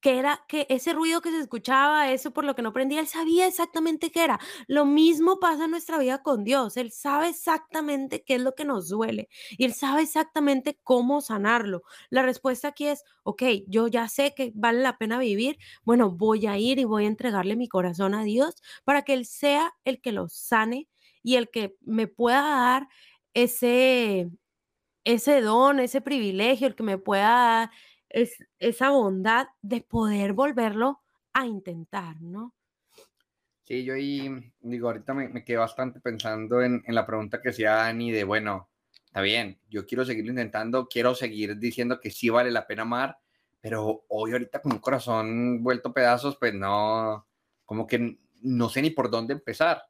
que 0.00 0.18
era 0.18 0.44
que 0.48 0.66
ese 0.68 0.92
ruido 0.92 1.22
que 1.22 1.30
se 1.30 1.38
escuchaba, 1.40 2.10
eso 2.12 2.32
por 2.32 2.44
lo 2.44 2.54
que 2.54 2.60
no 2.62 2.72
prendía, 2.74 3.00
él 3.00 3.06
sabía 3.08 3.46
exactamente 3.46 4.10
qué 4.10 4.24
era. 4.24 4.38
Lo 4.68 4.84
mismo 4.84 5.40
pasa 5.40 5.64
en 5.64 5.70
nuestra 5.70 5.96
vida 5.98 6.22
con 6.22 6.44
Dios. 6.44 6.76
Él 6.76 6.92
sabe 6.92 7.28
exactamente 7.30 8.22
qué 8.22 8.34
es 8.34 8.42
lo 8.42 8.54
que 8.54 8.66
nos 8.66 8.88
duele 8.90 9.28
y 9.52 9.64
él 9.64 9.72
sabe 9.74 10.02
exactamente 10.02 10.78
cómo 10.82 11.22
sanarlo. 11.22 11.82
La 12.10 12.22
respuesta 12.22 12.68
aquí 12.68 12.86
es, 12.88 13.02
ok, 13.22 13.42
yo 13.66 13.88
ya 13.88 14.08
sé 14.08 14.34
que 14.36 14.52
vale 14.54 14.80
la 14.82 14.98
pena 14.98 15.18
vivir. 15.18 15.58
Bueno, 15.84 16.10
voy 16.10 16.46
a 16.46 16.58
ir 16.58 16.78
y 16.78 16.84
voy 16.84 17.04
a 17.04 17.08
entregarle 17.08 17.56
mi 17.56 17.68
corazón 17.68 18.14
a 18.14 18.24
Dios 18.24 18.56
para 18.84 19.02
que 19.02 19.14
Él 19.14 19.24
sea 19.26 19.72
el 19.84 20.00
que 20.02 20.12
lo 20.12 20.28
sane 20.28 20.88
y 21.22 21.36
el 21.36 21.48
que 21.50 21.76
me 21.80 22.06
pueda 22.06 22.42
dar 22.42 22.88
ese, 23.34 24.30
ese 25.04 25.40
don, 25.40 25.80
ese 25.80 26.00
privilegio, 26.00 26.66
el 26.66 26.74
que 26.74 26.82
me 26.82 26.98
pueda 26.98 27.28
dar 27.28 27.70
es, 28.08 28.38
esa 28.58 28.90
bondad 28.90 29.48
de 29.60 29.82
poder 29.82 30.32
volverlo 30.32 31.02
a 31.32 31.46
intentar, 31.46 32.20
¿no? 32.22 32.54
Sí, 33.64 33.82
yo 33.84 33.94
ahí, 33.94 34.52
digo, 34.60 34.88
ahorita 34.88 35.14
me, 35.14 35.44
quedé 35.44 35.56
bastante 35.56 36.00
pensando 36.00 36.62
en, 36.62 36.82
la 36.86 37.06
pregunta 37.06 37.40
que 37.40 37.48
hacía 37.48 37.86
Ani 37.86 38.12
de, 38.12 38.24
bueno, 38.24 38.68
está 39.06 39.22
bien, 39.22 39.58
yo 39.70 39.86
quiero 39.86 40.04
seguirlo 40.04 40.30
intentando, 40.30 40.86
quiero 40.86 41.14
seguir 41.14 41.58
diciendo 41.58 41.98
que 41.98 42.10
sí 42.10 42.28
vale 42.28 42.50
la 42.50 42.66
pena 42.66 42.82
amar, 42.82 43.18
pero 43.60 44.04
hoy 44.08 44.32
ahorita 44.32 44.60
con 44.60 44.72
un 44.72 44.78
corazón 44.80 45.62
vuelto 45.62 45.94
pedazos, 45.94 46.36
pues 46.36 46.52
no, 46.52 47.26
como 47.64 47.86
que 47.86 48.18
no 48.42 48.68
sé 48.68 48.82
ni 48.82 48.90
por 48.90 49.10
dónde 49.10 49.32
empezar. 49.32 49.82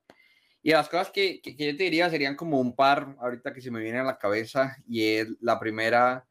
Y 0.67 0.71
las 0.71 0.89
cosas 0.89 1.11
que, 1.11 1.43
yo 1.45 1.77
te 1.77 1.85
diría 1.85 2.09
serían 2.09 2.37
como 2.37 2.59
un 2.59 2.75
par, 2.75 3.17
ahorita 3.21 3.53
que 3.53 3.61
se 3.61 3.71
me 3.71 3.81
viene 3.81 3.99
a 3.99 4.03
la 4.03 4.17
cabeza, 4.17 4.79
y 4.89 5.05
es 5.05 5.29
la 5.43 5.61
primera, 5.61 6.27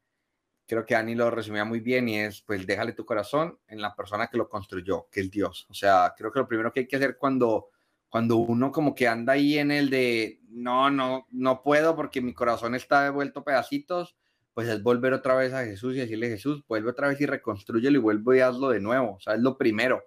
creo 0.65 0.87
que 0.87 0.95
Ani 0.95 1.13
lo 1.13 1.29
resumía 1.29 1.63
muy 1.65 1.81
bien, 1.81 2.09
y 2.09 2.17
es, 2.17 2.41
pues, 2.41 2.65
déjale 2.65 2.93
tu 2.93 3.05
corazón 3.05 3.59
en 3.67 3.79
la 3.79 3.95
persona 3.95 4.25
que 4.25 4.39
lo 4.39 4.49
construyó, 4.49 5.07
que 5.11 5.19
es 5.19 5.29
Dios. 5.29 5.67
O 5.69 5.75
sea, 5.75 6.15
creo 6.17 6.31
que 6.31 6.39
lo 6.39 6.47
primero 6.47 6.73
que 6.73 6.79
hay 6.79 6.87
que 6.87 6.95
hacer 6.95 7.15
cuando, 7.15 7.69
cuando 8.09 8.37
uno 8.37 8.71
como 8.71 8.95
que 8.95 9.07
anda 9.07 9.33
ahí 9.33 9.59
en 9.59 9.69
el 9.69 9.91
de, 9.91 10.41
no, 10.49 10.89
no, 10.89 11.27
no 11.29 11.61
puedo 11.61 11.95
porque 11.95 12.19
mi 12.19 12.33
corazón 12.33 12.73
está 12.73 13.03
devuelto 13.03 13.43
pedacitos, 13.43 14.15
pues 14.55 14.67
es 14.67 14.81
volver 14.81 15.13
otra 15.13 15.35
vez 15.35 15.53
a 15.53 15.63
Jesús 15.63 15.95
y 15.95 15.99
decirle, 15.99 16.29
Jesús, 16.29 16.63
vuelve 16.67 16.89
otra 16.89 17.07
vez 17.07 17.21
y 17.21 17.27
reconstruyelo 17.27 17.99
y 17.99 18.01
vuelve 18.01 18.37
y 18.37 18.41
hazlo 18.41 18.69
de 18.69 18.79
nuevo. 18.79 19.13
O 19.13 19.19
sea, 19.19 19.35
es 19.35 19.41
lo 19.41 19.59
primero. 19.59 20.03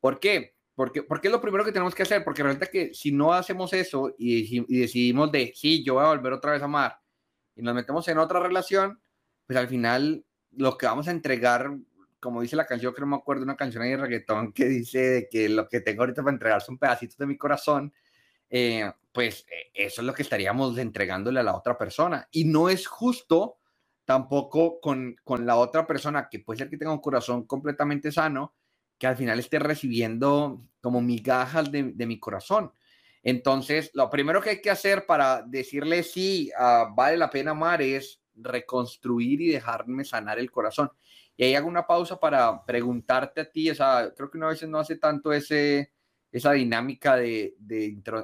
¿Por 0.00 0.18
qué? 0.18 0.57
Porque, 0.78 1.02
porque 1.02 1.26
es 1.26 1.32
lo 1.32 1.40
primero 1.40 1.64
que 1.64 1.72
tenemos 1.72 1.92
que 1.92 2.04
hacer, 2.04 2.22
porque 2.22 2.40
resulta 2.40 2.66
que 2.66 2.94
si 2.94 3.10
no 3.10 3.32
hacemos 3.32 3.72
eso 3.72 4.14
y, 4.16 4.60
decidimos 4.78 5.32
de, 5.32 5.52
sí, 5.52 5.82
yo 5.82 5.94
voy 5.94 6.04
a 6.04 6.10
volver 6.10 6.32
otra 6.34 6.52
vez 6.52 6.62
a 6.62 6.66
amar, 6.66 7.00
y 7.56 7.62
nos 7.62 7.74
metemos 7.74 8.06
en 8.06 8.16
otra 8.18 8.38
relación, 8.38 9.00
pues 9.44 9.58
al 9.58 9.66
final 9.66 10.24
lo 10.52 10.78
que 10.78 10.86
vamos 10.86 11.08
a 11.08 11.10
entregar, 11.10 11.76
como 12.20 12.42
dice 12.42 12.54
la 12.54 12.64
canción, 12.64 12.94
que 12.94 13.00
no 13.00 13.08
me 13.08 13.16
acuerdo, 13.16 13.42
una 13.42 13.56
canción 13.56 13.82
ahí 13.82 13.90
de 13.90 13.96
reggaetón 13.96 14.52
que 14.52 14.66
dice 14.66 14.98
de 15.00 15.28
que 15.28 15.48
lo 15.48 15.68
que 15.68 15.80
tengo 15.80 16.02
ahorita 16.02 16.22
para 16.22 16.34
entregar 16.34 16.62
son 16.62 16.78
pedacitos 16.78 17.16
de 17.18 17.26
mi 17.26 17.36
corazón, 17.36 17.92
eh, 18.48 18.88
pues 19.10 19.46
eh, 19.50 19.72
eso 19.74 20.00
es 20.00 20.06
lo 20.06 20.14
que 20.14 20.22
estaríamos 20.22 20.78
entregándole 20.78 21.40
a 21.40 21.42
la 21.42 21.56
otra 21.56 21.76
persona. 21.76 22.28
Y 22.30 22.44
no 22.44 22.68
es 22.68 22.86
justo 22.86 23.58
tampoco 24.04 24.80
con, 24.80 25.16
con 25.24 25.44
la 25.44 25.56
otra 25.56 25.88
persona, 25.88 26.28
que 26.30 26.38
puede 26.38 26.58
ser 26.58 26.70
que 26.70 26.76
tenga 26.76 26.92
un 26.92 27.00
corazón 27.00 27.48
completamente 27.48 28.12
sano, 28.12 28.54
que 28.98 29.06
al 29.06 29.16
final 29.16 29.38
esté 29.38 29.58
recibiendo 29.58 30.60
como 30.80 31.00
migajas 31.00 31.70
de, 31.70 31.82
mi 31.82 32.18
corazón. 32.18 32.72
Entonces, 33.22 33.90
lo 33.94 34.10
primero 34.10 34.40
que 34.40 34.50
hay 34.50 34.60
que 34.60 34.70
hacer 34.70 35.06
para 35.06 35.42
decirle 35.42 36.02
sí, 36.02 36.50
vale 36.94 37.16
la 37.16 37.30
pena 37.30 37.52
amar 37.52 37.82
es 37.82 38.20
reconstruir 38.34 39.40
y 39.40 39.48
dejarme 39.48 40.04
sanar 40.04 40.38
el 40.38 40.50
corazón. 40.50 40.90
Y 41.36 41.44
ahí 41.44 41.54
hago 41.54 41.68
una 41.68 41.86
pausa 41.86 42.18
para 42.18 42.64
preguntarte 42.64 43.42
a 43.42 43.50
ti, 43.50 43.70
o 43.70 43.74
sea, 43.74 44.12
creo 44.16 44.30
que 44.30 44.38
una 44.38 44.48
vez 44.48 44.66
no 44.66 44.78
hace 44.78 44.96
tanto 44.96 45.32
ese, 45.32 45.92
esa 46.32 46.52
dinámica 46.52 47.16
de 47.16 47.54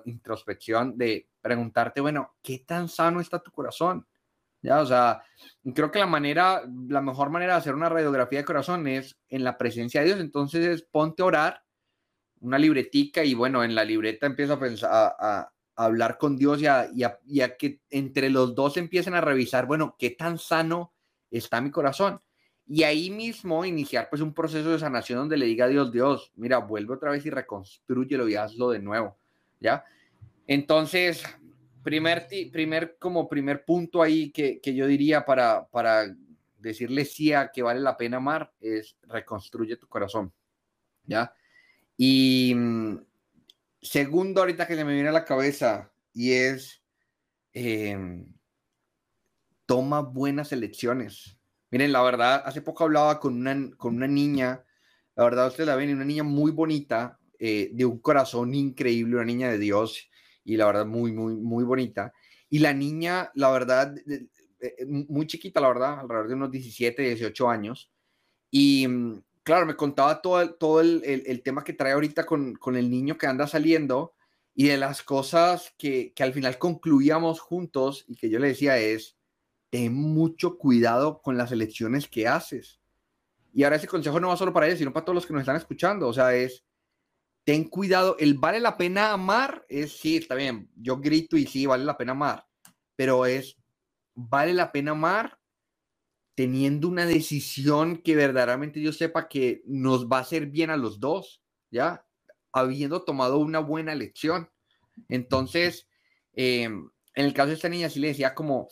introspección, 0.04 0.98
de 0.98 1.28
preguntarte, 1.40 2.00
bueno, 2.00 2.34
¿qué 2.42 2.60
tan 2.66 2.88
sano 2.88 3.20
está 3.20 3.38
tu 3.38 3.52
corazón? 3.52 4.06
¿Ya? 4.64 4.80
O 4.80 4.86
sea, 4.86 5.22
creo 5.74 5.90
que 5.90 5.98
la 5.98 6.06
manera, 6.06 6.62
la 6.88 7.02
mejor 7.02 7.30
manera 7.30 7.52
de 7.52 7.58
hacer 7.58 7.74
una 7.74 7.90
radiografía 7.90 8.40
de 8.40 8.44
corazón 8.44 8.86
es 8.88 9.16
en 9.28 9.44
la 9.44 9.58
presencia 9.58 10.00
de 10.00 10.06
Dios. 10.06 10.20
Entonces, 10.20 10.66
es, 10.66 10.82
ponte 10.82 11.22
a 11.22 11.26
orar, 11.26 11.62
una 12.40 12.58
libretica 12.58 13.24
y 13.24 13.34
bueno, 13.34 13.62
en 13.62 13.74
la 13.74 13.84
libreta 13.84 14.26
empieza 14.26 14.54
a, 14.54 14.58
pensar, 14.58 14.90
a, 14.92 15.50
hablar 15.76 16.18
con 16.18 16.36
Dios 16.36 16.60
y 16.62 16.66
a, 16.66 16.88
y 16.92 17.40
a, 17.40 17.56
que 17.56 17.80
entre 17.90 18.30
los 18.30 18.54
dos 18.54 18.76
empiecen 18.76 19.14
a 19.14 19.20
revisar, 19.20 19.66
bueno, 19.66 19.96
qué 19.98 20.10
tan 20.10 20.38
sano 20.38 20.92
está 21.30 21.60
mi 21.60 21.70
corazón. 21.70 22.20
Y 22.66 22.82
ahí 22.84 23.10
mismo 23.10 23.64
iniciar 23.64 24.08
pues 24.08 24.22
un 24.22 24.32
proceso 24.32 24.70
de 24.70 24.78
sanación 24.78 25.18
donde 25.18 25.36
le 25.36 25.46
diga 25.46 25.66
a 25.66 25.68
Dios, 25.68 25.92
Dios, 25.92 26.32
mira, 26.36 26.58
vuelve 26.58 26.94
otra 26.94 27.10
vez 27.10 27.24
y 27.26 27.30
reconstruyelo 27.30 28.28
y 28.28 28.36
hazlo 28.36 28.70
de 28.70 28.78
nuevo, 28.78 29.18
¿ya? 29.60 29.84
Entonces, 30.46 31.22
primer, 31.84 32.26
primer, 32.50 32.96
como 32.98 33.28
primer 33.28 33.64
punto 33.64 34.02
ahí 34.02 34.32
que, 34.32 34.60
que 34.60 34.74
yo 34.74 34.86
diría 34.88 35.24
para, 35.24 35.68
para 35.68 36.12
decirle 36.58 37.04
sí 37.04 37.32
a 37.32 37.52
que 37.52 37.62
vale 37.62 37.80
la 37.80 37.96
pena 37.96 38.16
amar 38.16 38.52
es 38.58 38.96
reconstruye 39.02 39.76
tu 39.76 39.86
corazón, 39.86 40.32
¿ya? 41.04 41.32
Y 41.96 42.52
mm, 42.56 42.96
segundo, 43.80 44.40
ahorita 44.40 44.66
que 44.66 44.74
se 44.74 44.84
me 44.84 44.94
viene 44.94 45.10
a 45.10 45.12
la 45.12 45.24
cabeza, 45.24 45.92
y 46.12 46.32
es 46.32 46.82
em, 47.52 48.32
toma 49.66 50.00
buenas 50.00 50.52
elecciones. 50.52 51.38
Miren, 51.70 51.92
la 51.92 52.02
verdad, 52.02 52.42
hace 52.44 52.62
poco 52.62 52.84
hablaba 52.84 53.20
con 53.20 53.34
una, 53.34 53.76
con 53.76 53.96
una 53.96 54.08
niña, 54.08 54.64
la 55.14 55.24
verdad, 55.24 55.48
usted 55.48 55.66
la 55.66 55.76
ven, 55.76 55.94
una 55.94 56.04
niña 56.04 56.22
muy 56.22 56.50
bonita, 56.50 57.20
eh, 57.38 57.70
de 57.72 57.84
un 57.84 57.98
corazón 57.98 58.54
increíble, 58.54 59.16
una 59.16 59.24
niña 59.24 59.50
de 59.50 59.58
Dios, 59.58 60.08
y 60.44 60.56
la 60.56 60.66
verdad 60.66 60.86
muy, 60.86 61.12
muy, 61.12 61.34
muy 61.34 61.64
bonita. 61.64 62.12
Y 62.50 62.58
la 62.58 62.72
niña, 62.72 63.30
la 63.34 63.50
verdad, 63.50 63.94
eh, 64.06 64.86
muy 64.86 65.26
chiquita, 65.26 65.60
la 65.60 65.68
verdad, 65.68 66.00
alrededor 66.00 66.28
de 66.28 66.34
unos 66.34 66.50
17, 66.50 67.02
18 67.02 67.50
años. 67.50 67.90
Y 68.50 68.86
mm, 68.86 69.22
claro, 69.42 69.66
me 69.66 69.76
contaba 69.76 70.22
todo, 70.22 70.54
todo 70.54 70.80
el, 70.80 71.02
el, 71.04 71.42
tema 71.42 71.64
que 71.64 71.72
trae 71.72 71.92
ahorita 71.92 72.24
con, 72.24 72.54
con, 72.54 72.76
el 72.76 72.90
niño 72.90 73.18
que 73.18 73.26
anda 73.26 73.46
saliendo. 73.46 74.14
Y 74.54 74.68
de 74.68 74.76
las 74.76 75.02
cosas 75.02 75.74
que, 75.76 76.12
que 76.14 76.22
al 76.22 76.32
final 76.32 76.58
concluíamos 76.58 77.40
juntos 77.40 78.04
y 78.06 78.14
que 78.14 78.30
yo 78.30 78.38
le 78.38 78.48
decía 78.48 78.78
es, 78.78 79.16
ten 79.70 79.92
mucho 79.92 80.58
cuidado 80.58 81.20
con 81.20 81.36
las 81.36 81.50
elecciones 81.50 82.06
que 82.06 82.28
haces. 82.28 82.80
Y 83.52 83.64
ahora 83.64 83.76
ese 83.76 83.88
consejo 83.88 84.20
no 84.20 84.28
va 84.28 84.36
solo 84.36 84.52
para 84.52 84.68
él, 84.68 84.78
sino 84.78 84.92
para 84.92 85.04
todos 85.04 85.14
los 85.16 85.26
que 85.26 85.32
nos 85.32 85.40
están 85.40 85.56
escuchando. 85.56 86.06
O 86.06 86.12
sea, 86.12 86.34
es, 86.34 86.64
ten 87.44 87.64
cuidado, 87.64 88.16
el 88.18 88.34
vale 88.34 88.60
la 88.60 88.76
pena 88.76 89.12
amar 89.12 89.64
es, 89.68 89.98
sí, 89.98 90.16
está 90.16 90.34
bien, 90.34 90.70
yo 90.76 90.98
grito 90.98 91.36
y 91.36 91.46
sí, 91.46 91.66
vale 91.66 91.84
la 91.84 91.96
pena 91.96 92.12
amar, 92.12 92.46
pero 92.96 93.26
es, 93.26 93.56
vale 94.14 94.54
la 94.54 94.72
pena 94.72 94.92
amar 94.92 95.38
teniendo 96.34 96.88
una 96.88 97.06
decisión 97.06 97.98
que 97.98 98.16
verdaderamente 98.16 98.80
yo 98.80 98.92
sepa 98.92 99.28
que 99.28 99.62
nos 99.66 100.08
va 100.08 100.18
a 100.18 100.22
hacer 100.22 100.46
bien 100.46 100.70
a 100.70 100.76
los 100.76 100.98
dos, 100.98 101.42
¿ya? 101.70 102.04
Habiendo 102.52 103.04
tomado 103.04 103.38
una 103.38 103.60
buena 103.60 103.92
elección. 103.92 104.50
Entonces, 105.08 105.88
em, 106.32 106.90
en 107.14 107.24
el 107.24 107.34
caso 107.34 107.48
de 107.48 107.54
esta 107.54 107.68
niña, 107.68 107.88
sí 107.88 108.00
le 108.00 108.08
decía 108.08 108.34
como, 108.34 108.68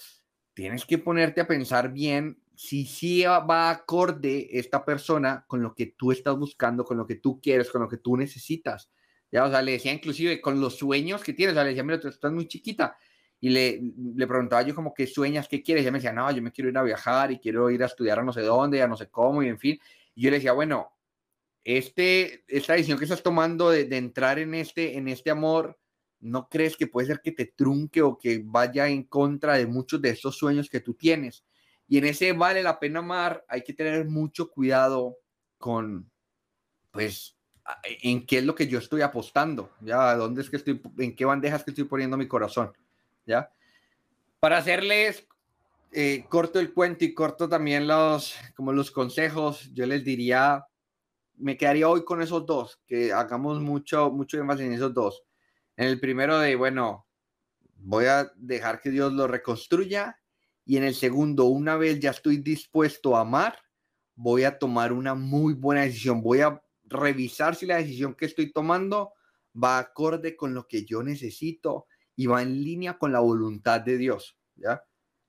tienes 0.55 0.85
que 0.85 0.99
ponerte 0.99 1.41
a 1.41 1.47
pensar 1.47 1.93
bien 1.93 2.42
si 2.55 2.85
sí 2.85 3.25
va 3.25 3.71
acorde 3.71 4.49
esta 4.59 4.85
persona 4.85 5.45
con 5.47 5.63
lo 5.63 5.75
que 5.75 5.87
tú 5.97 6.13
estás 6.13 6.37
buscando, 6.37 6.85
con 6.85 6.97
lo 6.97 7.07
que 7.07 7.17
tú 7.17 7.41
quieres, 7.41 7.71
con 7.71 7.83
lo 7.83 7.89
que 7.89 7.99
tú 7.99 8.17
necesitas. 8.17 8.91
Ya, 9.31 9.45
o 9.45 9.51
sea, 9.51 9.63
le 9.63 9.73
decía 9.73 9.93
inclusive 9.93 10.41
con 10.41 10.61
los 10.61 10.77
sueños 10.77 11.23
que 11.23 11.33
tienes, 11.33 11.55
o 11.55 11.57
sea, 11.57 11.65
le 11.65 11.71
decía, 11.71 11.85
mira, 11.85 11.99
tú 11.99 12.09
estás 12.09 12.33
muy 12.33 12.47
chiquita. 12.47 12.97
Y 13.41 13.49
le, 13.49 13.81
le 14.15 14.27
preguntaba 14.27 14.63
yo 14.63 14.75
como, 14.75 14.95
¿qué 14.95 15.07
sueñas? 15.07 15.49
¿Qué 15.49 15.63
quieres? 15.63 15.83
Y 15.83 15.85
ella 15.85 15.93
me 15.93 15.99
decía, 15.99 16.13
no, 16.13 16.31
yo 16.31 16.43
me 16.43 16.53
quiero 16.53 16.71
ir 16.71 16.79
a 16.79 16.83
viajar 16.83 17.33
y 17.33 17.39
quiero 17.39 17.71
ir 17.71 17.83
a 17.83 17.87
estudiar 17.87 18.19
a 18.19 18.23
no 18.23 18.33
sé 18.33 18.43
dónde, 18.43 18.83
a 18.83 18.87
no 18.87 18.97
sé 18.97 19.09
cómo, 19.09 19.43
y 19.43 19.49
en 19.49 19.59
fin. 19.59 19.81
Y 20.15 20.23
yo 20.23 20.31
le 20.31 20.37
decía, 20.37 20.53
bueno, 20.53 20.93
este, 21.65 22.45
esta 22.47 22.75
decisión 22.75 22.99
que 22.99 23.05
estás 23.05 23.23
tomando 23.23 23.71
de, 23.71 23.85
de 23.85 23.97
entrar 23.97 24.39
en 24.39 24.55
este, 24.55 24.97
en 24.97 25.09
este 25.09 25.31
amor, 25.31 25.79
¿no 26.21 26.49
crees 26.49 26.77
que 26.77 26.87
puede 26.87 27.09
ser 27.09 27.21
que 27.21 27.33
te 27.33 27.47
trunque 27.47 28.03
o 28.03 28.19
que 28.19 28.43
vaya 28.45 28.89
en 28.89 29.05
contra 29.05 29.55
de 29.55 29.67
muchos 29.67 30.01
de 30.01 30.11
esos 30.11 30.37
sueños 30.37 30.69
que 30.69 30.81
tú 30.81 30.95
tienes? 30.95 31.45
Y 31.93 31.99
en 31.99 32.07
ese 32.07 32.33
vale 32.33 32.63
la 32.63 32.81
pena 32.81 33.01
amar, 33.01 33.45
hay 33.47 33.63
que 33.63 33.75
tener 33.75 34.07
mucho 34.07 34.51
cuidado 34.51 35.19
con, 35.59 36.11
pues, 36.91 37.37
en 37.85 38.25
qué 38.25 38.39
es 38.39 38.45
lo 38.47 38.55
que 38.55 38.67
yo 38.67 38.79
estoy 38.79 39.03
apostando, 39.03 39.73
ya, 39.83 40.17
dónde 40.17 40.41
es 40.41 40.49
que 40.49 40.57
estoy, 40.57 40.81
en 40.97 41.15
qué 41.15 41.27
bandejas 41.27 41.63
que 41.63 41.71
estoy 41.73 41.85
poniendo 41.85 42.17
mi 42.17 42.27
corazón, 42.27 42.73
ya. 43.27 43.53
Para 44.41 44.57
hacerles 44.57 45.29
eh, 45.93 46.25
corto 46.31 46.61
el 46.61 46.73
cuento 46.73 47.05
y 47.05 47.13
corto 47.13 47.47
también 47.47 47.87
los, 47.87 48.37
como 48.57 48.73
los 48.73 48.91
consejos, 48.91 49.71
yo 49.75 49.85
les 49.85 50.03
diría, 50.03 50.65
me 51.37 51.59
quedaría 51.59 51.91
hoy 51.91 52.07
con 52.07 52.23
esos 52.23 52.47
dos, 52.47 52.81
que 52.87 53.13
hagamos 53.13 53.61
mucho, 53.61 54.11
mucho 54.11 54.39
énfasis 54.39 54.65
en 54.65 54.73
esos 54.73 54.95
dos. 54.95 55.25
En 55.77 55.89
el 55.89 56.01
primero 56.01 56.39
de, 56.39 56.57
bueno, 56.57 57.07
voy 57.77 58.07
a 58.07 58.33
dejar 58.37 58.81
que 58.81 58.89
Dios 58.89 59.13
lo 59.13 59.27
reconstruya 59.27 60.22
y 60.65 60.77
en 60.77 60.85
el 60.85 60.95
segundo, 60.95 61.47
una 61.47 61.77
vez 61.77 61.99
ya 62.01 62.11
estoy 62.11 62.39
dispuesto 62.39 63.17
a 63.17 63.21
amar, 63.21 63.59
voy 64.15 64.45
a 64.45 64.59
tomar 64.59 64.93
una 64.93 65.15
muy 65.15 65.55
buena 65.55 65.83
decisión. 65.83 66.23
Voy 66.23 66.41
a 66.41 66.63
revisar 66.85 67.55
si 67.55 67.67
la 67.67 67.79
decisión 67.79 68.15
que 68.15 68.27
estoy 68.27 68.53
tomando 68.53 69.13
va 69.63 69.79
acorde 69.79 70.37
con 70.37 70.55
lo 70.55 70.67
que 70.67 70.85
yo 70.85 71.03
necesito 71.03 71.87
y 72.15 72.27
va 72.27 72.43
en 72.43 72.63
línea 72.63 72.99
con 72.99 73.13
la 73.13 73.21
voluntad 73.21 73.81
de 73.81 73.97
Dios, 73.97 74.39
¿ya? 74.55 74.83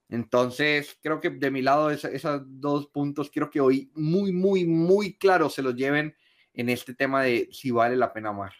Entonces, 0.08 0.98
creo 1.02 1.18
que 1.18 1.30
de 1.30 1.50
mi 1.50 1.62
lado 1.62 1.90
esos 1.90 2.42
dos 2.44 2.86
puntos, 2.88 3.30
quiero 3.30 3.50
que 3.50 3.60
hoy 3.60 3.90
muy, 3.94 4.32
muy, 4.32 4.64
muy 4.64 5.16
claro 5.16 5.48
se 5.48 5.62
los 5.62 5.74
lleven 5.74 6.14
en 6.52 6.68
este 6.68 6.94
tema 6.94 7.22
de 7.22 7.48
si 7.50 7.70
vale 7.70 7.96
la 7.96 8.12
pena 8.12 8.28
amar. 8.28 8.52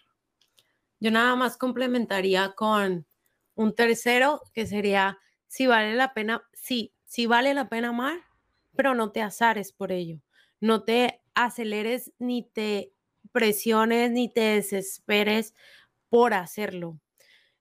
Yo 0.98 1.10
nada 1.10 1.36
más 1.36 1.56
complementaría 1.56 2.54
con 2.56 3.06
un 3.54 3.74
tercero, 3.74 4.40
que 4.52 4.66
sería 4.66 5.18
si 5.54 5.68
vale 5.68 5.94
la 5.94 6.14
pena, 6.14 6.42
sí, 6.52 6.92
sí 7.04 7.26
vale 7.26 7.54
la 7.54 7.68
pena 7.68 7.90
amar, 7.90 8.18
pero 8.74 8.92
no 8.96 9.12
te 9.12 9.22
azares 9.22 9.70
por 9.70 9.92
ello. 9.92 10.20
No 10.58 10.82
te 10.82 11.22
aceleres 11.36 12.12
ni 12.18 12.42
te 12.42 12.92
presiones 13.30 14.10
ni 14.10 14.28
te 14.28 14.40
desesperes 14.40 15.54
por 16.08 16.34
hacerlo. 16.34 16.98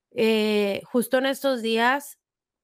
Eh, 0.09 0.81
justo 0.85 1.19
en 1.19 1.27
estos 1.27 1.61
días, 1.61 2.17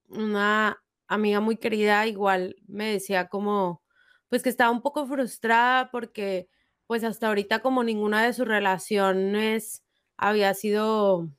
una 0.07 0.83
amiga 1.07 1.41
muy 1.41 1.57
querida 1.57 2.07
igual 2.07 2.55
me 2.67 2.91
decía 2.91 3.27
como, 3.27 3.83
pues 4.29 4.41
que 4.41 4.49
estaba 4.49 4.71
un 4.71 4.81
poco 4.81 5.05
frustrada 5.05 5.91
porque 5.91 6.49
pues 6.87 7.03
hasta 7.03 7.27
ahorita 7.27 7.59
como 7.61 7.83
ninguna 7.83 8.23
de 8.25 8.33
sus 8.33 8.47
relaciones 8.47 9.83
había 10.17 10.55
sido 10.55 11.29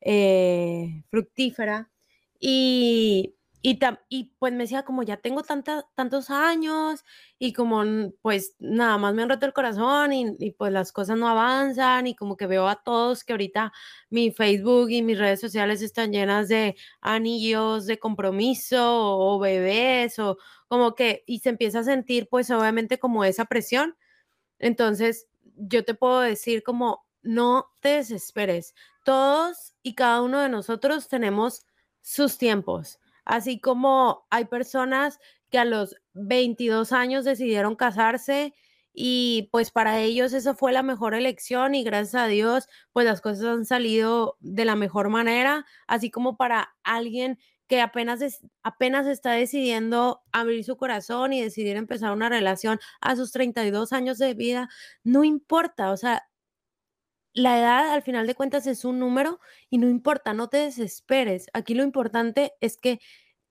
eh, 0.00 1.02
fructífera, 1.10 1.90
y, 2.46 3.34
y, 3.62 3.78
y, 4.10 4.24
pues 4.38 4.52
me 4.52 4.64
decía 4.64 4.84
como 4.84 5.02
ya 5.02 5.16
tengo 5.16 5.42
tantos 5.42 6.28
años 6.30 7.02
y 7.38 7.54
como 7.54 7.82
pues 8.20 8.54
nada 8.58 8.98
más 8.98 9.14
me 9.14 9.22
han 9.22 9.30
roto 9.30 9.46
el 9.46 9.54
corazón 9.54 10.12
y, 10.12 10.36
y, 10.38 10.50
pues 10.50 10.70
las 10.70 10.92
cosas 10.92 11.16
no 11.16 11.26
avanzan 11.26 12.06
y 12.06 12.14
como 12.14 12.36
que 12.36 12.46
veo 12.46 12.68
a 12.68 12.82
todos 12.82 13.24
que 13.24 13.32
ahorita 13.32 13.72
mi 14.10 14.30
Facebook 14.30 14.90
y 14.90 15.00
mis 15.02 15.18
redes 15.18 15.40
sociales 15.40 15.80
están 15.80 16.12
llenas 16.12 16.48
de 16.48 16.76
anillos 17.00 17.86
de 17.86 17.98
compromiso 17.98 18.94
o, 18.94 19.36
o 19.36 19.38
bebés 19.38 20.18
o 20.18 20.36
como 20.68 20.94
que 20.94 21.24
y 21.26 21.38
se 21.40 21.48
empieza 21.48 21.78
a 21.78 21.84
sentir 21.84 22.28
pues 22.28 22.50
obviamente 22.50 22.98
como 22.98 23.24
esa 23.24 23.46
presión. 23.46 23.96
Entonces 24.58 25.28
yo 25.56 25.84
te 25.84 25.94
puedo 25.94 26.20
decir 26.20 26.62
como 26.62 27.06
no 27.22 27.70
te 27.80 27.90
desesperes. 27.90 28.74
Todos 29.04 29.74
y 29.82 29.94
cada 29.94 30.22
uno 30.22 30.40
de 30.40 30.50
nosotros 30.50 31.08
tenemos 31.08 31.66
sus 32.04 32.36
tiempos. 32.38 33.00
Así 33.24 33.58
como 33.58 34.26
hay 34.30 34.44
personas 34.44 35.18
que 35.50 35.58
a 35.58 35.64
los 35.64 35.96
22 36.12 36.92
años 36.92 37.24
decidieron 37.24 37.74
casarse 37.74 38.54
y 38.92 39.48
pues 39.50 39.70
para 39.72 39.98
ellos 40.00 40.34
esa 40.34 40.54
fue 40.54 40.72
la 40.72 40.82
mejor 40.82 41.14
elección 41.14 41.74
y 41.74 41.82
gracias 41.82 42.22
a 42.22 42.26
Dios 42.26 42.68
pues 42.92 43.06
las 43.06 43.20
cosas 43.20 43.44
han 43.46 43.64
salido 43.64 44.36
de 44.40 44.66
la 44.66 44.76
mejor 44.76 45.08
manera, 45.08 45.66
así 45.88 46.10
como 46.10 46.36
para 46.36 46.76
alguien 46.84 47.38
que 47.66 47.80
apenas, 47.80 48.20
apenas 48.62 49.06
está 49.06 49.32
decidiendo 49.32 50.22
abrir 50.30 50.62
su 50.64 50.76
corazón 50.76 51.32
y 51.32 51.40
decidir 51.40 51.76
empezar 51.76 52.12
una 52.12 52.28
relación 52.28 52.78
a 53.00 53.16
sus 53.16 53.32
32 53.32 53.92
años 53.94 54.18
de 54.18 54.34
vida, 54.34 54.68
no 55.02 55.24
importa, 55.24 55.90
o 55.90 55.96
sea, 55.96 56.24
la 57.34 57.58
edad 57.58 57.92
al 57.92 58.02
final 58.02 58.26
de 58.26 58.34
cuentas 58.34 58.66
es 58.66 58.84
un 58.84 58.98
número 58.98 59.40
y 59.68 59.78
no 59.78 59.88
importa, 59.88 60.32
no 60.34 60.48
te 60.48 60.58
desesperes. 60.58 61.46
Aquí 61.52 61.74
lo 61.74 61.82
importante 61.82 62.52
es 62.60 62.76
que 62.76 63.00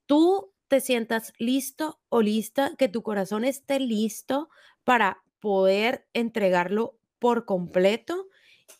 tú 0.05 0.53
te 0.69 0.81
sientas 0.81 1.33
listo 1.37 1.99
o 2.09 2.21
lista, 2.21 2.73
que 2.77 2.87
tu 2.87 3.03
corazón 3.03 3.45
esté 3.45 3.79
listo 3.79 4.49
para 4.83 5.23
poder 5.39 6.07
entregarlo 6.13 6.97
por 7.19 7.45
completo 7.45 8.27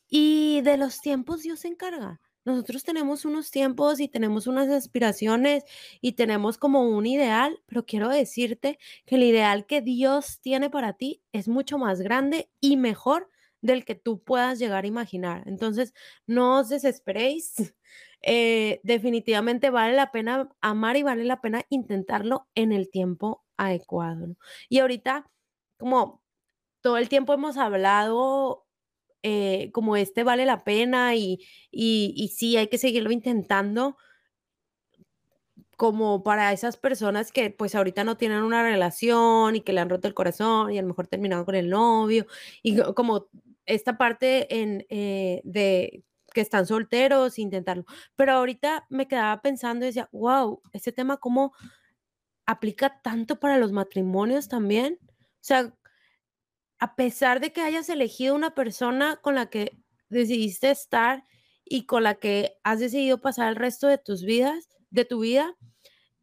y 0.10 0.62
de 0.62 0.78
los 0.78 1.02
tiempos 1.02 1.44
Dios 1.44 1.62
se 1.62 1.68
encarga. 1.68 2.22
Nosotros 2.46 2.84
tenemos 2.84 3.24
unos 3.26 3.52
tiempos 3.52 4.00
y 4.00 4.10
tenemos 4.10 4.48
unas 4.48 4.68
aspiraciones 4.70 5.64
y 6.02 6.14
tenemos 6.14 6.58
como 6.58 6.82
un 6.82 7.06
ideal, 7.06 7.62
pero 7.68 7.86
quiero 7.86 8.10
decirte 8.10 8.80
que 9.06 9.16
el 9.16 9.24
ideal 9.24 9.66
que 9.66 9.82
Dios 9.82 10.40
tiene 10.42 10.70
para 10.70 10.94
ti 10.94 11.22
es 11.32 11.48
mucho 11.48 11.78
más 11.78 12.02
grande 12.02 12.50
y 12.60 12.76
mejor 12.76 13.30
del 13.64 13.86
que 13.86 13.96
tú 13.96 14.22
puedas 14.22 14.60
llegar 14.60 14.84
a 14.84 14.88
imaginar. 14.88 15.44
Entonces, 15.48 15.94
no 16.28 16.60
os 16.60 16.70
desesperéis. 16.70 17.56
Eh, 18.26 18.80
definitivamente 18.84 19.70
vale 19.70 19.98
la 19.98 20.14
pena 20.14 20.50
amar 20.62 20.96
y 20.96 21.04
vale 21.04 21.26
la 21.26 21.42
pena 21.42 21.66
intentarlo 21.70 22.48
en 22.56 22.72
el 22.72 22.90
tiempo 22.90 23.44
adecuado. 23.58 24.38
Y 24.70 24.80
ahorita, 24.80 25.30
como 25.78 26.24
todo 26.82 26.98
el 26.98 27.10
tiempo 27.10 27.34
hemos 27.34 27.58
hablado, 27.58 28.66
eh, 29.24 29.72
como 29.74 29.98
este 29.98 30.24
vale 30.24 30.46
la 30.46 30.64
pena 30.64 31.16
y, 31.16 31.40
y, 31.70 32.14
y 32.16 32.30
sí, 32.30 32.58
hay 32.58 32.68
que 32.68 32.78
seguirlo 32.78 33.12
intentando 33.12 33.98
como 35.78 36.24
para 36.24 36.54
esas 36.54 36.78
personas 36.78 37.32
que 37.32 37.50
pues 37.50 37.76
ahorita 37.76 38.04
no 38.04 38.16
tienen 38.18 38.44
una 38.44 38.64
relación 38.64 39.56
y 39.56 39.62
que 39.62 39.74
le 39.74 39.82
han 39.82 39.90
roto 39.90 40.08
el 40.08 40.14
corazón 40.14 40.72
y 40.72 40.78
a 40.78 40.82
lo 40.82 40.88
mejor 40.88 41.08
terminaron 41.08 41.46
con 41.46 41.56
el 41.56 41.70
novio 41.70 42.26
y 42.62 42.78
como 42.94 43.28
esta 43.66 43.98
parte 43.98 44.62
en, 44.62 44.86
eh, 44.90 45.42
de 45.44 46.04
que 46.34 46.42
están 46.42 46.66
solteros, 46.66 47.40
intentarlo. 47.40 47.86
Pero 48.16 48.34
ahorita 48.34 48.86
me 48.90 49.08
quedaba 49.08 49.42
pensando 49.42 49.86
y 49.86 49.90
decía, 49.90 50.10
wow, 50.12 50.62
este 50.74 50.92
tema 50.92 51.18
cómo 51.18 51.54
aplica 52.46 53.02
tanto 53.02 53.40
para 53.40 53.58
los 53.58 53.72
matrimonios 53.72 54.48
también. 54.48 55.00
O 55.02 55.08
sea, 55.42 55.74
a 56.80 56.96
pesar 56.96 57.40
de 57.40 57.54
que 57.54 57.62
hayas 57.62 57.90
elegido 57.90 58.36
una 58.36 58.54
persona 58.56 59.18
con 59.22 59.36
la 59.36 59.50
que 59.50 59.78
decidiste 60.10 60.72
estar 60.72 61.24
y 61.64 61.86
con 61.86 62.04
la 62.04 62.16
que 62.16 62.58
has 62.64 62.80
decidido 62.80 63.22
pasar 63.22 63.50
el 63.50 63.56
resto 63.56 63.88
de 63.88 63.98
tus 63.98 64.24
vidas, 64.24 64.70
de 64.90 65.06
tu 65.06 65.22
vida, 65.22 65.56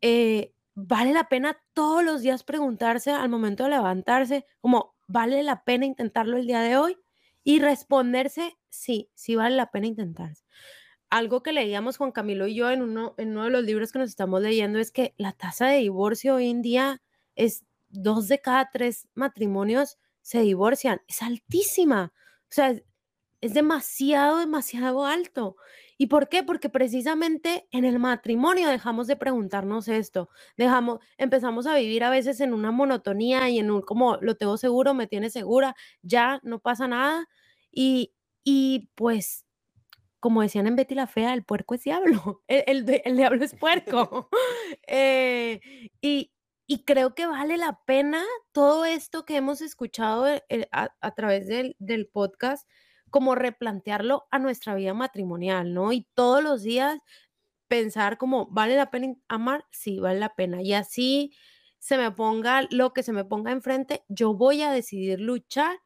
eh, 0.02 0.54
vale 0.74 1.12
la 1.12 1.28
pena 1.28 1.58
todos 1.72 2.04
los 2.04 2.22
días 2.22 2.44
preguntarse 2.44 3.10
al 3.10 3.28
momento 3.28 3.64
de 3.64 3.70
levantarse, 3.70 4.46
como, 4.60 4.96
¿vale 5.08 5.42
la 5.42 5.64
pena 5.64 5.86
intentarlo 5.86 6.36
el 6.36 6.46
día 6.46 6.60
de 6.60 6.76
hoy? 6.76 6.98
Y 7.44 7.60
responderse, 7.60 8.56
sí, 8.68 9.10
sí 9.14 9.34
vale 9.36 9.56
la 9.56 9.70
pena 9.70 9.86
intentar. 9.86 10.32
Algo 11.08 11.42
que 11.42 11.52
leíamos 11.52 11.96
Juan 11.96 12.12
Camilo 12.12 12.46
y 12.46 12.54
yo 12.54 12.70
en 12.70 12.82
uno, 12.82 13.14
en 13.18 13.30
uno 13.30 13.44
de 13.44 13.50
los 13.50 13.64
libros 13.64 13.92
que 13.92 13.98
nos 13.98 14.10
estamos 14.10 14.40
leyendo 14.42 14.78
es 14.78 14.92
que 14.92 15.14
la 15.16 15.32
tasa 15.32 15.66
de 15.66 15.78
divorcio 15.78 16.36
hoy 16.36 16.50
en 16.50 16.62
día 16.62 17.02
es 17.34 17.64
dos 17.88 18.28
de 18.28 18.40
cada 18.40 18.70
tres 18.70 19.08
matrimonios 19.14 19.98
se 20.22 20.40
divorcian. 20.40 21.00
Es 21.08 21.22
altísima. 21.22 22.12
O 22.44 22.52
sea, 22.52 22.76
es 23.40 23.54
demasiado, 23.54 24.38
demasiado 24.38 25.06
alto. 25.06 25.56
¿Y 26.00 26.06
por 26.06 26.30
qué? 26.30 26.42
Porque 26.42 26.70
precisamente 26.70 27.68
en 27.72 27.84
el 27.84 27.98
matrimonio 27.98 28.70
dejamos 28.70 29.06
de 29.06 29.16
preguntarnos 29.16 29.86
esto, 29.86 30.30
dejamos, 30.56 31.00
empezamos 31.18 31.66
a 31.66 31.74
vivir 31.74 32.04
a 32.04 32.08
veces 32.08 32.40
en 32.40 32.54
una 32.54 32.70
monotonía 32.70 33.50
y 33.50 33.58
en 33.58 33.70
un 33.70 33.82
como 33.82 34.16
lo 34.16 34.34
tengo 34.34 34.56
seguro, 34.56 34.94
me 34.94 35.06
tiene 35.06 35.28
segura, 35.28 35.76
ya 36.00 36.40
no 36.42 36.58
pasa 36.58 36.88
nada. 36.88 37.28
Y, 37.70 38.14
y 38.42 38.88
pues, 38.94 39.44
como 40.20 40.40
decían 40.40 40.66
en 40.68 40.76
Betty 40.76 40.94
la 40.94 41.06
Fea, 41.06 41.34
el 41.34 41.44
puerco 41.44 41.74
es 41.74 41.84
diablo, 41.84 42.42
el, 42.48 43.02
el, 43.04 43.16
diablo 43.18 43.44
es 43.44 43.54
puerco. 43.54 44.30
Eh, 44.86 45.60
y, 46.00 46.32
y 46.66 46.84
creo 46.84 47.14
que 47.14 47.26
vale 47.26 47.58
la 47.58 47.78
pena 47.84 48.24
todo 48.52 48.86
esto 48.86 49.26
que 49.26 49.36
hemos 49.36 49.60
escuchado 49.60 50.26
eh, 50.28 50.66
a, 50.72 50.94
a 51.02 51.14
través 51.14 51.46
del, 51.46 51.76
del 51.78 52.06
podcast 52.06 52.66
como 53.10 53.34
replantearlo 53.34 54.26
a 54.30 54.38
nuestra 54.38 54.74
vida 54.74 54.94
matrimonial, 54.94 55.74
¿no? 55.74 55.92
Y 55.92 56.06
todos 56.14 56.42
los 56.42 56.62
días 56.62 56.98
pensar 57.68 58.18
como, 58.18 58.46
¿vale 58.50 58.76
la 58.76 58.90
pena 58.90 59.14
amar? 59.28 59.64
Sí, 59.72 60.00
vale 60.00 60.18
la 60.20 60.34
pena. 60.34 60.62
Y 60.62 60.74
así 60.74 61.32
se 61.78 61.96
me 61.98 62.10
ponga 62.12 62.66
lo 62.70 62.92
que 62.92 63.02
se 63.02 63.12
me 63.12 63.24
ponga 63.24 63.52
enfrente, 63.52 64.04
yo 64.08 64.34
voy 64.34 64.62
a 64.62 64.72
decidir 64.72 65.20
luchar 65.20 65.78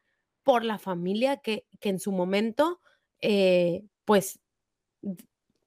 por 0.43 0.63
la 0.65 0.77
familia 0.79 1.37
que, 1.37 1.65
en 1.81 1.99
su 1.99 2.11
momento, 2.11 2.81
eh, 3.21 3.83
pues, 4.05 4.39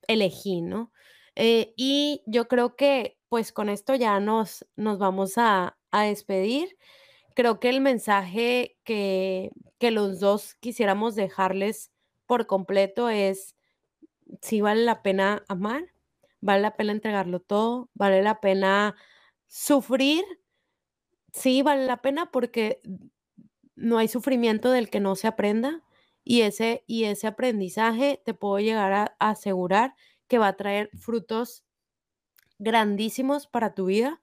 elegí, 0.06 0.60
¿no? 0.62 0.92
Eh, 1.36 1.72
y 1.76 2.22
yo 2.26 2.48
creo 2.48 2.76
que, 2.76 3.18
pues, 3.28 3.52
con 3.52 3.68
esto 3.68 3.94
ya 3.94 4.18
nos, 4.20 4.66
nos 4.76 4.98
vamos 4.98 5.34
a, 5.38 5.78
a 5.90 6.02
despedir 6.04 6.76
creo 7.38 7.60
que 7.60 7.68
el 7.68 7.80
mensaje 7.80 8.76
que, 8.82 9.52
que 9.78 9.92
los 9.92 10.18
dos 10.18 10.56
quisiéramos 10.56 11.14
dejarles 11.14 11.92
por 12.26 12.48
completo 12.48 13.10
es, 13.10 13.54
si 14.42 14.60
vale 14.60 14.82
la 14.82 15.04
pena 15.04 15.44
amar, 15.46 15.84
vale 16.40 16.62
la 16.62 16.74
pena 16.74 16.90
entregarlo 16.90 17.38
todo, 17.38 17.90
vale 17.94 18.24
la 18.24 18.40
pena 18.40 18.96
sufrir, 19.46 20.24
sí, 21.32 21.62
vale 21.62 21.86
la 21.86 22.02
pena 22.02 22.28
porque 22.32 22.80
no 23.76 23.98
hay 23.98 24.08
sufrimiento 24.08 24.72
del 24.72 24.90
que 24.90 24.98
no 24.98 25.14
se 25.14 25.28
aprenda 25.28 25.84
y 26.24 26.40
ese, 26.40 26.82
y 26.88 27.04
ese 27.04 27.28
aprendizaje 27.28 28.20
te 28.24 28.34
puedo 28.34 28.58
llegar 28.58 28.92
a, 28.92 29.16
asegurar 29.20 29.94
que 30.26 30.38
va 30.38 30.48
a 30.48 30.56
traer 30.56 30.90
frutos 30.98 31.62
grandísimos 32.58 33.46
para 33.46 33.76
tu 33.76 33.84
vida 33.84 34.20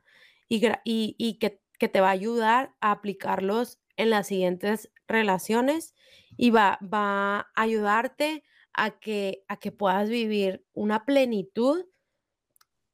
y, 0.49 0.67
y, 0.83 1.15
y 1.17 1.39
que 1.39 1.63
que 1.77 1.89
te 1.89 2.01
va 2.01 2.09
a 2.09 2.11
ayudar 2.11 2.75
a 2.81 2.91
aplicarlos 2.91 3.79
en 3.97 4.09
las 4.09 4.27
siguientes 4.27 4.91
relaciones 5.07 5.93
y 6.37 6.49
va, 6.51 6.79
va 6.81 7.39
a 7.39 7.51
ayudarte 7.55 8.43
a 8.73 8.99
que, 8.99 9.43
a 9.47 9.57
que 9.57 9.71
puedas 9.71 10.09
vivir 10.09 10.65
una 10.73 11.05
plenitud 11.05 11.85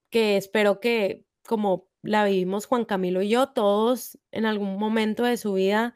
que 0.10 0.38
espero 0.38 0.80
que 0.80 1.26
como 1.48 1.90
la 2.04 2.26
vivimos 2.26 2.66
Juan 2.66 2.86
Camilo 2.86 3.22
y 3.22 3.30
yo, 3.30 3.50
todos 3.50 4.20
en 4.32 4.46
algún 4.46 4.78
momento 4.78 5.24
de 5.24 5.38
su 5.38 5.54
vida 5.54 5.96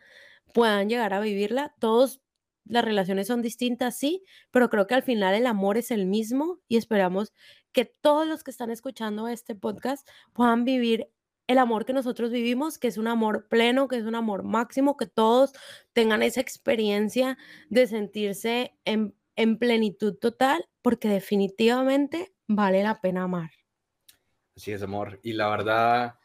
puedan 0.53 0.89
llegar 0.89 1.13
a 1.13 1.19
vivirla. 1.19 1.75
Todos 1.79 2.21
las 2.65 2.83
relaciones 2.83 3.27
son 3.27 3.41
distintas, 3.41 3.97
sí, 3.97 4.23
pero 4.51 4.69
creo 4.69 4.87
que 4.87 4.95
al 4.95 5.03
final 5.03 5.35
el 5.35 5.45
amor 5.45 5.77
es 5.77 5.91
el 5.91 6.05
mismo 6.05 6.59
y 6.67 6.77
esperamos 6.77 7.33
que 7.71 7.85
todos 7.85 8.27
los 8.27 8.43
que 8.43 8.51
están 8.51 8.71
escuchando 8.71 9.27
este 9.27 9.55
podcast 9.55 10.07
puedan 10.33 10.63
vivir 10.65 11.11
el 11.47 11.57
amor 11.57 11.85
que 11.85 11.93
nosotros 11.93 12.31
vivimos, 12.31 12.77
que 12.77 12.87
es 12.87 12.97
un 12.97 13.07
amor 13.07 13.47
pleno, 13.47 13.87
que 13.87 13.97
es 13.97 14.03
un 14.03 14.15
amor 14.15 14.43
máximo, 14.43 14.97
que 14.97 15.05
todos 15.05 15.53
tengan 15.93 16.23
esa 16.23 16.41
experiencia 16.41 17.37
de 17.69 17.87
sentirse 17.87 18.73
en, 18.85 19.13
plenitud 19.59 20.15
total, 20.15 20.65
porque 20.81 21.09
definitivamente 21.09 22.33
vale 22.47 22.83
la 22.83 23.01
pena 23.01 23.23
amar. 23.23 23.51
Así 24.55 24.71
es, 24.71 24.81
amor. 24.81 25.19
Y 25.23 25.33
la 25.33 25.49
verdad, 25.49 26.15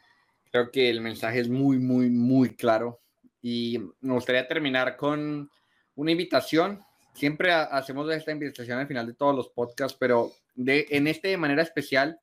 creo 0.53 0.71
que 0.71 0.89
el 0.89 1.01
mensaje 1.01 1.41
es 1.41 1.49
muy, 1.49 1.79
muy, 1.79 2.09
muy 2.09 2.55
claro. 2.55 3.01
Y 3.43 3.79
me 4.01 4.15
gustaría 4.15 4.47
terminar 4.47 4.97
con 4.97 5.51
una 5.97 6.11
invitación. 6.13 6.85
Siempre 7.15 7.53
hacemos 7.53 8.09
esta 8.13 8.31
invitación 8.31 8.79
al 8.79 8.87
final 8.87 9.07
de 9.07 9.15
todos 9.15 9.35
los 9.35 9.49
podcasts, 9.49 9.97
pero 9.99 10.33
de, 10.55 10.87
en 10.91 11.09
este 11.09 11.29
de 11.29 11.37
manera 11.37 11.63
especial, 11.63 12.21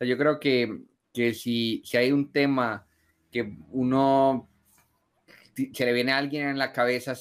yo 0.00 0.16
creo 0.16 0.40
que 0.40 0.86
que 1.14 1.32
si, 1.32 1.80
si 1.84 1.96
hay 1.96 2.12
un 2.12 2.30
tema 2.30 2.86
que 3.30 3.56
uno 3.70 4.48
se 5.72 5.86
le 5.86 5.92
viene 5.92 6.12
a 6.12 6.18
alguien 6.18 6.48
en 6.48 6.58
la 6.58 6.72
cabeza 6.72 7.14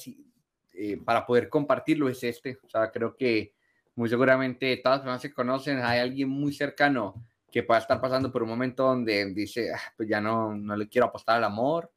eh, 0.73 0.97
para 1.05 1.25
poder 1.25 1.47
compartirlo 1.47 2.09
es 2.09 2.23
este. 2.23 2.57
O 2.63 2.69
sea, 2.69 2.91
creo 2.91 3.15
que 3.15 3.53
muy 3.95 4.09
seguramente 4.09 4.75
todas 4.77 4.97
las 4.97 5.01
personas 5.01 5.21
se 5.21 5.33
conocen, 5.33 5.79
hay 5.79 5.99
alguien 5.99 6.27
muy 6.27 6.51
cercano 6.51 7.23
que 7.51 7.61
pueda 7.61 7.79
estar 7.79 8.01
pasando 8.01 8.31
por 8.31 8.41
un 8.41 8.49
momento 8.49 8.83
donde 8.83 9.31
dice, 9.31 9.71
ah, 9.71 9.93
pues 9.95 10.09
ya 10.09 10.19
no, 10.19 10.55
no 10.55 10.75
le 10.75 10.89
quiero 10.89 11.05
apostar 11.05 11.37
al 11.37 11.43
amor, 11.43 11.91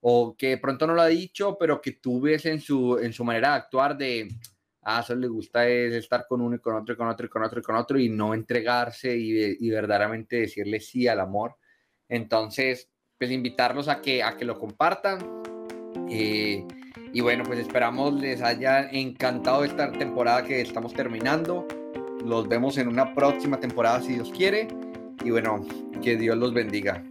o 0.00 0.34
que 0.34 0.56
pronto 0.56 0.86
no 0.86 0.94
lo 0.94 1.02
ha 1.02 1.06
dicho, 1.08 1.58
pero 1.60 1.82
que 1.82 1.92
tú 1.92 2.22
ves 2.22 2.46
en 2.46 2.60
su, 2.60 2.96
en 2.96 3.12
su 3.12 3.22
manera 3.22 3.50
de 3.50 3.56
actuar 3.56 3.98
de, 3.98 4.28
ah, 4.82 5.02
solo 5.02 5.20
le 5.20 5.28
gusta 5.28 5.68
es 5.68 5.94
estar 5.94 6.26
con 6.28 6.40
uno 6.40 6.56
y 6.56 6.58
con 6.58 6.74
otro 6.74 6.94
y 6.94 6.96
con 6.96 7.08
otro 7.08 7.26
y 7.26 7.28
con 7.28 7.42
otro 7.42 7.60
y 7.60 7.62
con 7.62 7.76
otro 7.76 7.98
y 7.98 8.08
no 8.08 8.34
entregarse 8.34 9.16
y, 9.16 9.70
verdaderamente 9.70 10.36
decirle 10.36 10.80
sí 10.80 11.08
al 11.08 11.20
amor. 11.20 11.56
Entonces, 12.08 12.90
pues 13.18 13.30
invitarlos 13.30 13.88
a 13.88 14.00
que, 14.00 14.22
a 14.22 14.36
que 14.36 14.44
lo 14.44 14.58
compartan. 14.58 15.42
Eh, 16.10 16.66
y 17.12 17.20
bueno, 17.20 17.44
pues 17.44 17.58
esperamos 17.58 18.14
les 18.20 18.42
haya 18.42 18.90
encantado 18.90 19.64
esta 19.64 19.92
temporada 19.92 20.44
que 20.44 20.60
estamos 20.60 20.92
terminando. 20.92 21.66
Los 22.24 22.48
vemos 22.48 22.78
en 22.78 22.88
una 22.88 23.14
próxima 23.14 23.58
temporada 23.58 24.00
si 24.00 24.14
Dios 24.14 24.30
quiere. 24.30 24.68
Y 25.24 25.30
bueno, 25.30 25.64
que 26.02 26.16
Dios 26.16 26.36
los 26.36 26.52
bendiga. 26.52 27.02